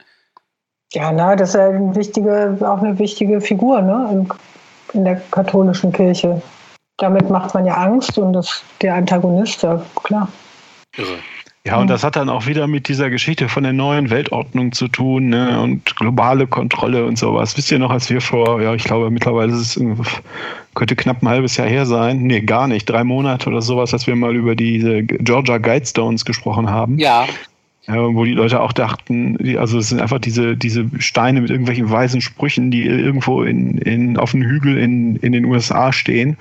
Ja, 0.93 1.11
na, 1.11 1.35
das 1.35 1.49
ist 1.49 1.55
ja 1.55 1.69
eine 1.69 1.95
wichtige, 1.95 2.57
auch 2.61 2.81
eine 2.81 2.97
wichtige 2.97 3.41
Figur, 3.41 3.81
ne? 3.81 4.27
In, 4.93 5.05
der 5.05 5.21
katholischen 5.31 5.91
Kirche. 5.91 6.41
Damit 6.97 7.29
macht 7.29 7.53
man 7.53 7.65
ja 7.65 7.75
Angst 7.75 8.17
und 8.17 8.33
das, 8.33 8.63
der 8.81 8.95
Antagonist, 8.95 9.63
ja, 9.63 9.83
klar. 10.03 10.29
Irre. 10.95 11.19
Ja, 11.65 11.77
und 11.77 11.87
das 11.87 12.03
hat 12.03 12.15
dann 12.15 12.29
auch 12.29 12.45
wieder 12.45 12.67
mit 12.67 12.87
dieser 12.87 13.09
Geschichte 13.09 13.49
von 13.49 13.63
der 13.63 13.73
neuen 13.73 14.11
Weltordnung 14.11 14.71
zu 14.71 14.87
tun 14.87 15.29
ne? 15.29 15.59
und 15.59 15.95
globale 15.95 16.45
Kontrolle 16.45 17.05
und 17.05 17.17
sowas. 17.17 17.57
Wisst 17.57 17.71
ihr 17.71 17.79
noch, 17.79 17.89
als 17.89 18.07
wir 18.11 18.21
vor, 18.21 18.61
ja, 18.61 18.75
ich 18.75 18.83
glaube, 18.83 19.09
mittlerweile 19.09 19.51
ist 19.51 19.75
es, 19.75 19.83
könnte 20.75 20.95
knapp 20.95 21.23
ein 21.23 21.29
halbes 21.29 21.57
Jahr 21.57 21.67
her 21.67 21.87
sein. 21.87 22.21
Nee, 22.21 22.41
gar 22.41 22.67
nicht. 22.67 22.85
Drei 22.85 23.03
Monate 23.03 23.49
oder 23.49 23.63
sowas, 23.63 23.93
als 23.93 24.05
wir 24.05 24.15
mal 24.15 24.35
über 24.35 24.55
diese 24.55 25.01
Georgia 25.01 25.57
Guidestones 25.57 26.23
gesprochen 26.23 26.69
haben. 26.69 26.99
Ja. 26.99 27.25
Ja, 27.87 28.15
wo 28.15 28.25
die 28.25 28.33
Leute 28.33 28.61
auch 28.61 28.73
dachten, 28.73 29.37
die, 29.37 29.59
also 29.59 29.77
es 29.77 29.89
sind 29.89 30.01
einfach 30.01 30.17
diese, 30.17 30.57
diese 30.57 30.89
Steine 30.97 31.41
mit 31.41 31.51
irgendwelchen 31.51 31.91
weisen 31.91 32.19
Sprüchen, 32.19 32.71
die 32.71 32.83
irgendwo 32.83 33.43
in, 33.43 33.77
in, 33.77 34.17
auf 34.17 34.33
einem 34.33 34.43
Hügel 34.49 34.79
in, 34.79 35.17
in 35.17 35.33
den 35.33 35.45
USA 35.45 35.93
stehen. 35.93 36.35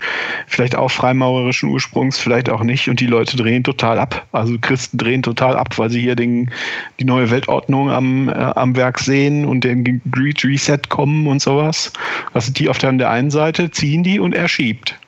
Vielleicht 0.47 0.75
auch 0.75 0.91
freimaurerischen 0.91 1.69
Ursprungs, 1.69 2.19
vielleicht 2.19 2.49
auch 2.49 2.63
nicht. 2.63 2.89
Und 2.89 2.99
die 3.01 3.07
Leute 3.07 3.37
drehen 3.37 3.63
total 3.63 3.99
ab. 3.99 4.27
Also 4.33 4.57
Christen 4.59 4.97
drehen 4.97 5.23
total 5.23 5.57
ab, 5.57 5.77
weil 5.79 5.91
sie 5.91 6.01
hier 6.01 6.17
den, 6.17 6.51
die 6.99 7.05
neue 7.05 7.31
Weltordnung 7.31 7.91
am, 7.91 8.31
äh, 8.31 8.33
am 8.33 8.75
Werk 8.75 8.99
sehen 8.99 9.45
und 9.45 9.65
den 9.65 10.01
Great 10.11 10.43
Reset 10.45 10.89
kommen 10.89 11.27
und 11.27 11.43
sowas. 11.43 11.93
Also 12.33 12.53
die 12.53 12.71
auf 12.71 12.79
der, 12.79 12.93
der 12.93 13.11
einen 13.11 13.31
Seite 13.31 13.71
ziehen 13.71 14.03
die 14.03 14.19
und 14.19 14.35
er 14.35 14.49
schiebt. 14.49 14.99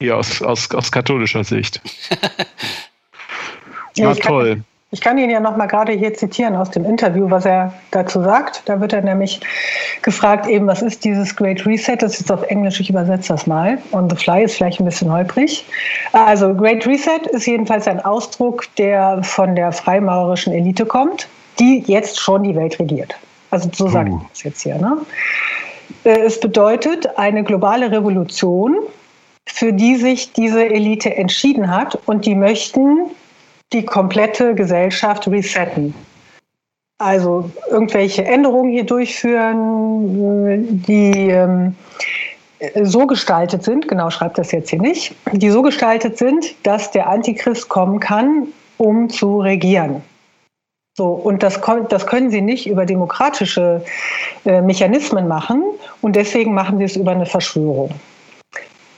Hier 0.00 0.16
aus, 0.16 0.42
aus, 0.42 0.68
aus 0.72 0.90
katholischer 0.90 1.44
Sicht. 1.44 1.80
ja, 3.94 4.08
Na 4.08 4.14
toll. 4.14 4.64
Ich 4.94 5.00
kann 5.00 5.18
ihn 5.18 5.28
ja 5.28 5.40
noch 5.40 5.56
mal 5.56 5.66
gerade 5.66 5.90
hier 5.90 6.14
zitieren 6.14 6.54
aus 6.54 6.70
dem 6.70 6.84
Interview, 6.84 7.28
was 7.28 7.44
er 7.44 7.74
dazu 7.90 8.22
sagt. 8.22 8.62
Da 8.66 8.80
wird 8.80 8.92
er 8.92 9.02
nämlich 9.02 9.40
gefragt, 10.02 10.46
eben, 10.46 10.68
was 10.68 10.82
ist 10.82 11.04
dieses 11.04 11.34
Great 11.34 11.66
Reset? 11.66 11.96
Das 11.96 12.12
ist 12.12 12.20
jetzt 12.20 12.30
auf 12.30 12.44
Englisch, 12.44 12.78
ich 12.78 12.90
übersetze 12.90 13.32
das 13.32 13.48
mal. 13.48 13.78
On 13.90 14.08
the 14.08 14.14
fly 14.14 14.44
ist 14.44 14.54
vielleicht 14.54 14.78
ein 14.78 14.84
bisschen 14.84 15.10
holprig. 15.10 15.64
Also 16.12 16.54
Great 16.54 16.86
Reset 16.86 17.26
ist 17.32 17.44
jedenfalls 17.44 17.88
ein 17.88 18.04
Ausdruck, 18.04 18.68
der 18.76 19.20
von 19.24 19.56
der 19.56 19.72
freimaurerischen 19.72 20.52
Elite 20.52 20.86
kommt, 20.86 21.26
die 21.58 21.82
jetzt 21.88 22.20
schon 22.20 22.44
die 22.44 22.54
Welt 22.54 22.78
regiert. 22.78 23.16
Also 23.50 23.68
so 23.74 23.88
sage 23.88 24.10
ich 24.10 24.28
das 24.28 24.42
jetzt 24.44 24.62
hier. 24.62 24.76
Ne? 24.76 24.98
Äh, 26.04 26.20
es 26.20 26.38
bedeutet 26.38 27.18
eine 27.18 27.42
globale 27.42 27.90
Revolution, 27.90 28.76
für 29.46 29.72
die 29.72 29.96
sich 29.96 30.32
diese 30.32 30.64
Elite 30.64 31.16
entschieden 31.16 31.76
hat 31.76 31.98
und 32.06 32.26
die 32.26 32.36
möchten 32.36 33.10
die 33.72 33.84
komplette 33.84 34.54
Gesellschaft 34.54 35.26
resetten. 35.28 35.94
also 36.98 37.50
irgendwelche 37.70 38.24
Änderungen 38.24 38.70
hier 38.70 38.84
durchführen, 38.84 40.82
die 40.86 41.30
ähm, 41.30 41.76
so 42.82 43.06
gestaltet 43.06 43.64
sind, 43.64 43.88
genau 43.88 44.10
schreibt 44.10 44.38
das 44.38 44.52
jetzt 44.52 44.70
hier 44.70 44.80
nicht, 44.80 45.14
die 45.32 45.50
so 45.50 45.62
gestaltet 45.62 46.18
sind, 46.18 46.54
dass 46.62 46.90
der 46.92 47.08
Antichrist 47.08 47.68
kommen 47.68 48.00
kann, 48.00 48.48
um 48.78 49.10
zu 49.10 49.40
regieren. 49.40 50.02
So, 50.96 51.08
und 51.08 51.42
das, 51.42 51.60
das 51.88 52.06
können 52.06 52.30
sie 52.30 52.40
nicht 52.40 52.68
über 52.68 52.86
demokratische 52.86 53.84
äh, 54.44 54.62
Mechanismen 54.62 55.26
machen 55.26 55.64
und 56.00 56.14
deswegen 56.14 56.54
machen 56.54 56.78
sie 56.78 56.84
es 56.84 56.96
über 56.96 57.10
eine 57.10 57.26
Verschwörung. 57.26 57.90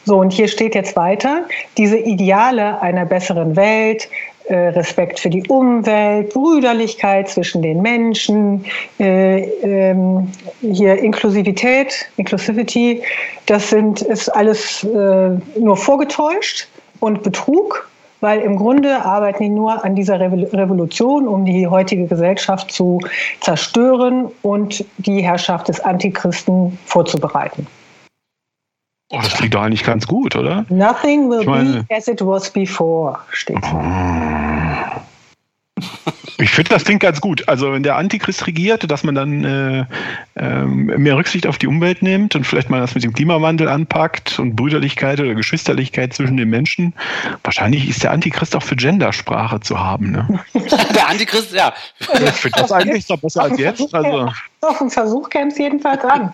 So, 0.04 0.18
und 0.18 0.30
hier 0.30 0.46
steht 0.46 0.74
jetzt 0.74 0.94
weiter, 0.94 1.46
diese 1.78 1.96
Ideale 1.96 2.80
einer 2.82 3.06
besseren 3.06 3.56
Welt, 3.56 4.08
Respekt 4.54 5.20
für 5.20 5.30
die 5.30 5.42
Umwelt, 5.48 6.32
Brüderlichkeit 6.32 7.28
zwischen 7.28 7.62
den 7.62 7.82
Menschen, 7.82 8.64
äh, 8.98 9.40
ähm, 9.62 10.30
hier 10.60 10.98
Inklusivität, 10.98 12.06
Inclusivity, 12.16 13.02
das 13.46 13.70
sind, 13.70 14.02
ist 14.02 14.28
alles 14.28 14.84
äh, 14.84 15.30
nur 15.58 15.76
vorgetäuscht 15.76 16.68
und 17.00 17.22
Betrug 17.22 17.88
weil 18.20 18.40
im 18.40 18.56
Grunde 18.56 19.04
arbeiten 19.04 19.42
die 19.42 19.48
nur 19.50 19.84
an 19.84 19.94
dieser 19.94 20.18
Revolution, 20.18 21.28
um 21.28 21.44
die 21.44 21.66
heutige 21.66 22.06
Gesellschaft 22.06 22.70
zu 22.70 22.98
zerstören 23.40 24.30
und 24.42 24.84
die 24.98 25.20
Herrschaft 25.20 25.68
des 25.68 25.80
Antichristen 25.80 26.78
vorzubereiten. 26.86 27.66
Oh, 29.10 29.20
das 29.22 29.34
klingt 29.34 29.54
doch 29.54 29.62
eigentlich 29.62 29.84
ganz 29.84 30.06
gut, 30.06 30.34
oder? 30.34 30.66
Nothing 30.68 31.30
will 31.30 31.44
meine, 31.44 31.84
be 31.84 31.94
as 31.94 32.08
it 32.08 32.20
was 32.20 32.50
before, 32.50 33.18
steht. 33.30 33.58
Oh. 33.62 35.00
Ich 36.38 36.50
finde, 36.50 36.70
das 36.70 36.84
klingt 36.84 37.00
ganz 37.00 37.20
gut. 37.20 37.48
Also 37.48 37.72
wenn 37.72 37.82
der 37.82 37.96
Antichrist 37.96 38.46
regiert, 38.46 38.90
dass 38.90 39.04
man 39.04 39.14
dann 39.14 39.44
äh, 39.44 39.86
äh, 40.34 40.64
mehr 40.64 41.16
Rücksicht 41.16 41.46
auf 41.46 41.56
die 41.56 41.66
Umwelt 41.66 42.02
nimmt 42.02 42.34
und 42.34 42.44
vielleicht 42.44 42.68
mal 42.68 42.80
das 42.80 42.94
mit 42.94 43.04
dem 43.04 43.12
Klimawandel 43.12 43.68
anpackt 43.68 44.38
und 44.38 44.54
Brüderlichkeit 44.54 45.18
oder 45.20 45.34
Geschwisterlichkeit 45.34 46.12
zwischen 46.12 46.36
den 46.36 46.50
Menschen. 46.50 46.94
Wahrscheinlich 47.42 47.88
ist 47.88 48.02
der 48.02 48.10
Antichrist 48.10 48.54
auch 48.54 48.62
für 48.62 48.76
Gendersprache 48.76 49.60
zu 49.60 49.78
haben. 49.78 50.12
Ne? 50.12 50.40
der 50.94 51.08
Antichrist, 51.08 51.52
ja. 51.52 51.72
Ich 51.98 52.06
finde 52.06 52.60
das 52.60 52.72
eigentlich 52.72 53.06
doch 53.06 53.18
besser 53.18 53.44
als 53.44 53.58
jetzt. 53.58 53.94
Also. 53.94 54.30
Auf 54.60 54.80
einen 54.80 54.90
Versuch 54.90 55.30
käme 55.30 55.50
es 55.50 55.58
jedenfalls 55.58 56.04
an. 56.04 56.32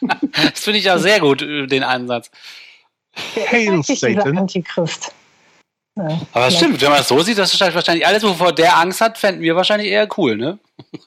das 0.00 0.60
finde 0.60 0.78
ich 0.78 0.90
auch 0.90 0.98
sehr 0.98 1.18
gut, 1.18 1.40
den 1.40 1.82
Ansatz. 1.82 2.30
Hail 3.50 3.82
Satan. 3.82 4.38
Antichrist. 4.38 5.12
Ja, 5.96 6.20
Aber 6.32 6.46
es 6.46 6.56
stimmt, 6.56 6.80
wenn 6.80 6.90
man 6.90 7.00
es 7.00 7.08
so 7.08 7.20
sieht, 7.20 7.38
das 7.38 7.52
ist 7.52 7.60
wahrscheinlich 7.60 8.06
alles, 8.06 8.22
wovor 8.22 8.52
der 8.52 8.78
Angst 8.78 9.00
hat, 9.00 9.18
fänden 9.18 9.42
wir 9.42 9.56
wahrscheinlich 9.56 9.88
eher 9.88 10.08
cool, 10.16 10.36
ne? 10.36 10.58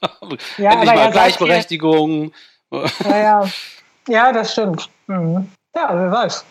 Ja, 0.58 0.72
Endlich 0.72 0.94
mal 0.94 1.10
Gleichberechtigung. 1.10 2.32
Ja, 2.70 3.18
ja. 3.18 3.50
ja, 4.08 4.32
das 4.32 4.52
stimmt. 4.52 4.88
Mhm. 5.06 5.48
Ja, 5.74 5.88
wer 5.92 6.10
weiß. 6.10 6.44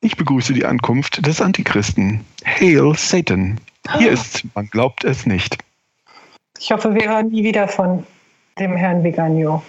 Ich 0.00 0.16
begrüße 0.16 0.52
die 0.52 0.64
Ankunft 0.64 1.24
des 1.26 1.40
Antichristen. 1.40 2.24
Hail 2.44 2.94
Satan. 2.96 3.60
Hier 3.96 4.10
ah. 4.10 4.12
ist, 4.12 4.44
man 4.54 4.68
glaubt 4.68 5.04
es 5.04 5.26
nicht. 5.26 5.58
Ich 6.58 6.70
hoffe, 6.70 6.94
wir 6.94 7.08
hören 7.08 7.28
nie 7.28 7.42
wieder 7.42 7.66
von 7.68 8.06
dem 8.58 8.76
Herrn 8.76 9.02
Veganio. 9.02 9.62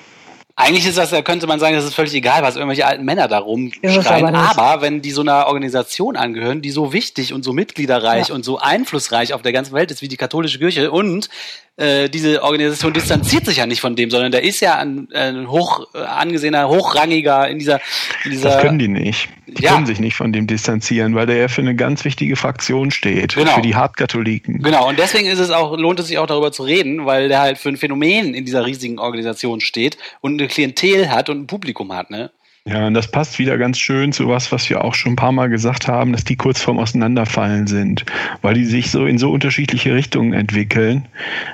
Eigentlich 0.62 0.86
ist 0.86 0.98
das, 0.98 1.12
könnte 1.24 1.48
man 1.48 1.58
sagen, 1.62 1.74
das 1.74 1.86
ist 1.86 1.94
völlig 1.94 2.14
egal, 2.14 2.44
was 2.44 2.58
irgendwelche 2.58 2.86
alten 2.86 3.06
Männer 3.06 3.30
da 3.30 3.38
rumschreien. 3.38 4.36
Aber, 4.36 4.62
aber, 4.62 4.82
wenn 4.82 5.02
die 5.02 5.12
so 5.12 5.22
einer 5.22 5.48
Organisation 5.48 6.18
angehören, 6.18 6.62
die 6.62 6.72
so 6.72 6.92
wichtig 6.92 7.34
und 7.34 7.46
so 7.46 7.54
mitgliederreich 7.54 8.28
ja. 8.28 8.36
und 8.36 8.44
so 8.44 8.60
einflussreich 8.60 9.34
auf 9.34 9.42
der 9.42 9.54
ganzen 9.54 9.72
Welt 9.72 9.90
ist 9.90 10.02
wie 10.02 10.10
die 10.10 10.18
katholische 10.18 10.60
Kirche 10.60 10.92
und 10.92 11.30
äh, 11.80 12.10
diese 12.10 12.44
Organisation 12.44 12.92
distanziert 12.92 13.46
sich 13.46 13.58
ja 13.58 13.66
nicht 13.66 13.80
von 13.80 13.96
dem, 13.96 14.12
sondern 14.12 14.32
der 14.32 14.44
ist 14.44 14.60
ja 14.60 14.76
ein, 14.76 15.08
ein 15.14 15.50
hoch 15.50 15.88
äh, 15.94 16.00
angesehener, 16.00 16.68
hochrangiger 16.68 17.48
in 17.48 17.58
dieser, 17.58 17.80
in 18.26 18.32
dieser. 18.32 18.50
Das 18.50 18.62
können 18.62 18.80
die 18.80 18.90
nicht. 18.90 19.30
Die 19.48 19.64
ja. 19.64 19.74
können 19.74 19.86
sich 19.86 20.00
nicht 20.00 20.16
von 20.16 20.34
dem 20.34 20.46
distanzieren, 20.46 21.16
weil 21.16 21.26
der 21.26 21.38
ja 21.38 21.48
für 21.48 21.62
eine 21.62 21.76
ganz 21.76 22.04
wichtige 22.04 22.36
Fraktion 22.36 22.92
steht, 22.92 23.36
genau. 23.36 23.56
für 23.56 23.62
die 23.62 23.76
Hartkatholiken. 23.76 24.62
Genau, 24.62 24.90
und 24.90 25.00
deswegen 25.00 25.28
ist 25.28 25.40
es 25.40 25.52
auch, 25.52 25.78
lohnt 25.78 26.00
es 26.00 26.08
sich 26.08 26.18
auch 26.18 26.28
darüber 26.28 26.52
zu 26.52 26.64
reden, 26.64 27.06
weil 27.06 27.30
der 27.30 27.40
halt 27.40 27.58
für 27.58 27.70
ein 27.70 27.78
Phänomen 27.78 28.34
in 28.34 28.46
dieser 28.46 28.66
riesigen 28.66 29.00
Organisation 29.00 29.62
steht 29.62 29.98
und 30.20 30.40
eine 30.40 30.50
Klientel 30.50 31.10
hat 31.10 31.30
und 31.30 31.42
ein 31.42 31.48
Publikum 31.48 31.94
hat, 31.94 32.12
ne? 32.12 32.32
Ja, 32.66 32.88
und 32.88 32.94
das 32.94 33.10
passt 33.10 33.40
wieder 33.40 33.58
ganz 33.58 33.80
schön 33.80 34.12
zu 34.12 34.28
was, 34.28 34.52
was 34.52 34.70
wir 34.70 34.84
auch 34.84 34.94
schon 34.94 35.14
ein 35.14 35.16
paar 35.16 35.32
Mal 35.32 35.50
gesagt 35.50 35.88
haben, 35.88 36.12
dass 36.12 36.24
die 36.24 36.36
kurz 36.36 36.62
vorm 36.62 36.78
Auseinanderfallen 36.78 37.68
sind, 37.68 38.06
weil 38.42 38.54
die 38.54 38.66
sich 38.66 38.92
so 38.92 39.06
in 39.06 39.18
so 39.18 39.32
unterschiedliche 39.32 39.96
Richtungen 39.96 40.34
entwickeln. 40.34 41.08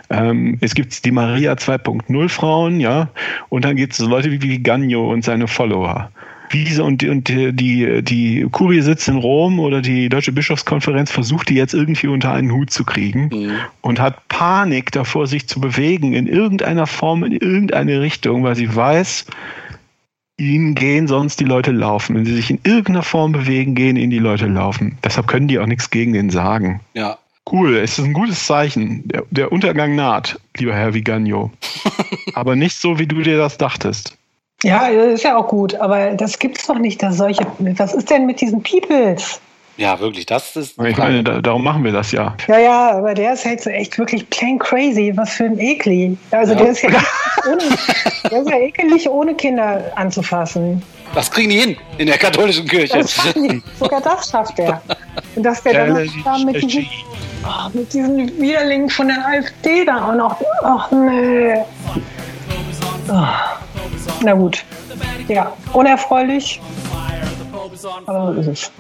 Ähm, 0.10 0.58
es 0.62 0.74
gibt 0.74 1.06
die 1.06 1.12
Maria 1.12 1.54
2.0 1.54 2.30
Frauen, 2.30 2.80
ja, 2.80 3.10
und 3.50 3.66
dann 3.66 3.76
gibt 3.76 3.94
es 3.94 4.00
so 4.00 4.08
Leute 4.08 4.32
wie 4.32 4.62
Gagno 4.62 5.12
und 5.12 5.24
seine 5.24 5.48
Follower. 5.48 6.10
Wiese 6.50 6.84
und, 6.84 7.02
die, 7.02 7.10
und 7.10 7.28
die, 7.28 7.54
die, 7.54 8.02
die 8.04 8.48
Kurie 8.52 8.82
sitzt 8.82 9.08
in 9.08 9.18
Rom 9.18 9.60
oder 9.60 9.82
die 9.82 10.10
Deutsche 10.10 10.32
Bischofskonferenz 10.32 11.12
versucht 11.12 11.50
die 11.50 11.56
jetzt 11.56 11.74
irgendwie 11.74 12.08
unter 12.08 12.32
einen 12.32 12.52
Hut 12.52 12.70
zu 12.70 12.84
kriegen 12.84 13.30
mhm. 13.32 13.52
und 13.82 14.00
hat 14.00 14.28
Panik 14.28 14.92
davor, 14.92 15.28
sich 15.28 15.48
zu 15.48 15.60
bewegen 15.60 16.14
in 16.14 16.28
irgendeiner 16.28 16.88
Form, 16.88 17.24
in 17.24 17.34
irgendeine 17.34 18.02
Richtung, 18.02 18.44
weil 18.44 18.56
sie 18.56 18.74
weiß, 18.74 19.26
ihnen 20.38 20.76
gehen 20.76 21.08
sonst 21.08 21.40
die 21.40 21.46
Leute 21.46 21.72
laufen. 21.72 22.16
Wenn 22.16 22.26
sie 22.26 22.36
sich 22.36 22.50
in 22.50 22.60
irgendeiner 22.64 23.04
Form 23.04 23.32
bewegen, 23.32 23.76
gehen 23.76 23.96
ihnen 23.96 24.12
die 24.12 24.20
Leute 24.20 24.48
laufen. 24.48 24.98
Deshalb 25.04 25.28
können 25.28 25.48
die 25.48 25.60
auch 25.60 25.66
nichts 25.66 25.90
gegen 25.90 26.14
den 26.14 26.30
sagen. 26.30 26.82
Ja. 26.94 27.18
Cool, 27.50 27.78
es 27.78 28.00
ist 28.00 28.06
ein 28.06 28.14
gutes 28.14 28.46
Zeichen. 28.48 29.08
Der, 29.08 29.24
der 29.30 29.52
Untergang 29.52 29.96
naht, 29.96 30.40
lieber 30.58 30.74
Herr 30.74 30.94
Vigano. 30.94 31.52
aber 32.34 32.56
nicht 32.56 32.76
so, 32.76 32.98
wie 32.98 33.06
du 33.06 33.22
dir 33.22 33.38
das 33.38 33.58
dachtest. 33.58 34.18
Ja, 34.64 34.92
das 34.92 35.14
ist 35.16 35.24
ja 35.24 35.38
auch 35.38 35.48
gut, 35.48 35.76
aber 35.76 36.12
das 36.14 36.40
gibt's 36.40 36.66
doch 36.66 36.80
nicht, 36.80 37.04
dass 37.04 37.18
solche. 37.18 37.46
Was 37.60 37.94
ist 37.94 38.10
denn 38.10 38.26
mit 38.26 38.42
diesen 38.42 38.64
Peoples? 38.64 39.40
Ja, 39.78 40.00
wirklich, 40.00 40.26
das 40.26 40.56
ist. 40.56 40.80
Ich 40.82 40.98
meine, 40.98 41.24
da, 41.24 41.42
darum 41.42 41.64
machen 41.64 41.84
wir 41.84 41.92
das 41.92 42.12
ja. 42.12 42.36
Ja, 42.48 42.60
ja, 42.60 42.92
aber 42.92 43.14
der 43.14 43.34
ist 43.34 43.46
halt 43.46 43.62
so 43.62 43.70
echt 43.70 43.98
wirklich 43.98 44.30
plain 44.30 44.58
crazy. 44.58 45.12
Was 45.16 45.32
für 45.32 45.46
ein 45.46 45.60
Ekli. 45.60 46.18
Also 46.32 46.54
ja. 46.54 46.60
der 46.60 46.70
ist 46.70 46.82
ja 46.82 46.90
ohne, 47.46 47.64
der 48.32 48.42
ist 48.42 48.50
ja 48.50 48.58
ekelig, 48.58 49.10
ohne 49.10 49.36
Kinder 49.36 49.92
anzufassen. 49.96 50.82
Das 51.14 51.30
kriegen 51.30 51.50
die 51.50 51.60
hin 51.60 51.78
in 51.98 52.08
der 52.08 52.18
katholischen 52.18 52.68
Kirche. 52.68 53.00
Das 53.00 53.16
die, 53.34 53.62
sogar 53.80 54.02
das 54.02 54.30
schafft 54.30 54.60
er. 54.60 54.82
Und 55.36 55.44
dass 55.44 55.62
der 55.64 55.88
dann 55.88 56.10
da 56.24 56.38
mit 56.38 56.62
diesen, 56.62 56.88
oh, 57.44 57.70
mit 57.74 57.94
diesen 57.94 58.42
Widerlingen 58.42 58.90
von 58.90 59.08
der 59.08 59.26
AfD 59.28 59.86
da 59.86 60.10
auch 60.10 60.16
noch. 60.16 60.42
Ach 60.64 60.92
nee. 60.92 61.56
Oh. 63.10 63.28
Na 64.24 64.34
gut. 64.34 64.64
Ja, 65.28 65.52
unerfreulich. 65.74 66.62
Aber 68.06 68.34
so 68.34 68.40
ist 68.40 68.48
es. 68.48 68.72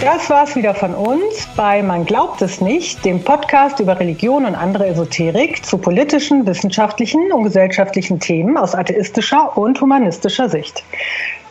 Das 0.00 0.30
war's 0.30 0.54
wieder 0.54 0.74
von 0.74 0.94
uns 0.94 1.48
bei 1.56 1.82
Man 1.82 2.06
glaubt 2.06 2.40
es 2.40 2.60
nicht, 2.60 3.04
dem 3.04 3.22
Podcast 3.22 3.80
über 3.80 3.98
Religion 3.98 4.44
und 4.44 4.54
andere 4.54 4.86
Esoterik 4.86 5.66
zu 5.66 5.76
politischen, 5.76 6.46
wissenschaftlichen 6.46 7.32
und 7.32 7.42
gesellschaftlichen 7.42 8.20
Themen 8.20 8.56
aus 8.56 8.76
atheistischer 8.76 9.58
und 9.58 9.80
humanistischer 9.80 10.48
Sicht. 10.48 10.84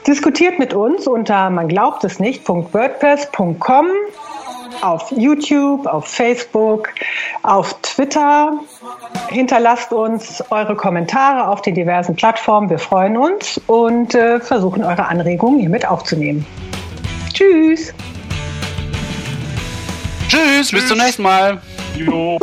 Diskutiert 0.08 0.60
mit 0.60 0.74
uns 0.74 1.08
unter 1.08 1.50
man 1.50 1.68
glaubt 1.68 2.06
es 2.06 2.20
nicht.wordpress.com 2.20 3.88
auf 4.82 5.12
YouTube, 5.12 5.86
auf 5.86 6.06
Facebook, 6.08 6.90
auf 7.44 7.74
Twitter. 7.82 8.54
Hinterlasst 9.30 9.92
uns 9.92 10.44
eure 10.50 10.76
Kommentare 10.76 11.48
auf 11.48 11.62
den 11.62 11.76
diversen 11.76 12.16
Plattformen. 12.16 12.70
Wir 12.70 12.80
freuen 12.80 13.18
uns 13.18 13.60
und 13.68 14.16
äh, 14.16 14.40
versuchen 14.40 14.84
eure 14.84 15.06
Anregungen 15.06 15.60
hiermit 15.60 15.88
aufzunehmen. 15.88 16.46
Tschüss. 17.34 17.94
Tschüss, 20.28 20.72
bis 20.72 20.88
zum 20.88 20.98
nächsten 20.98 21.24
Mal. 21.24 21.62
Jo. 21.96 22.38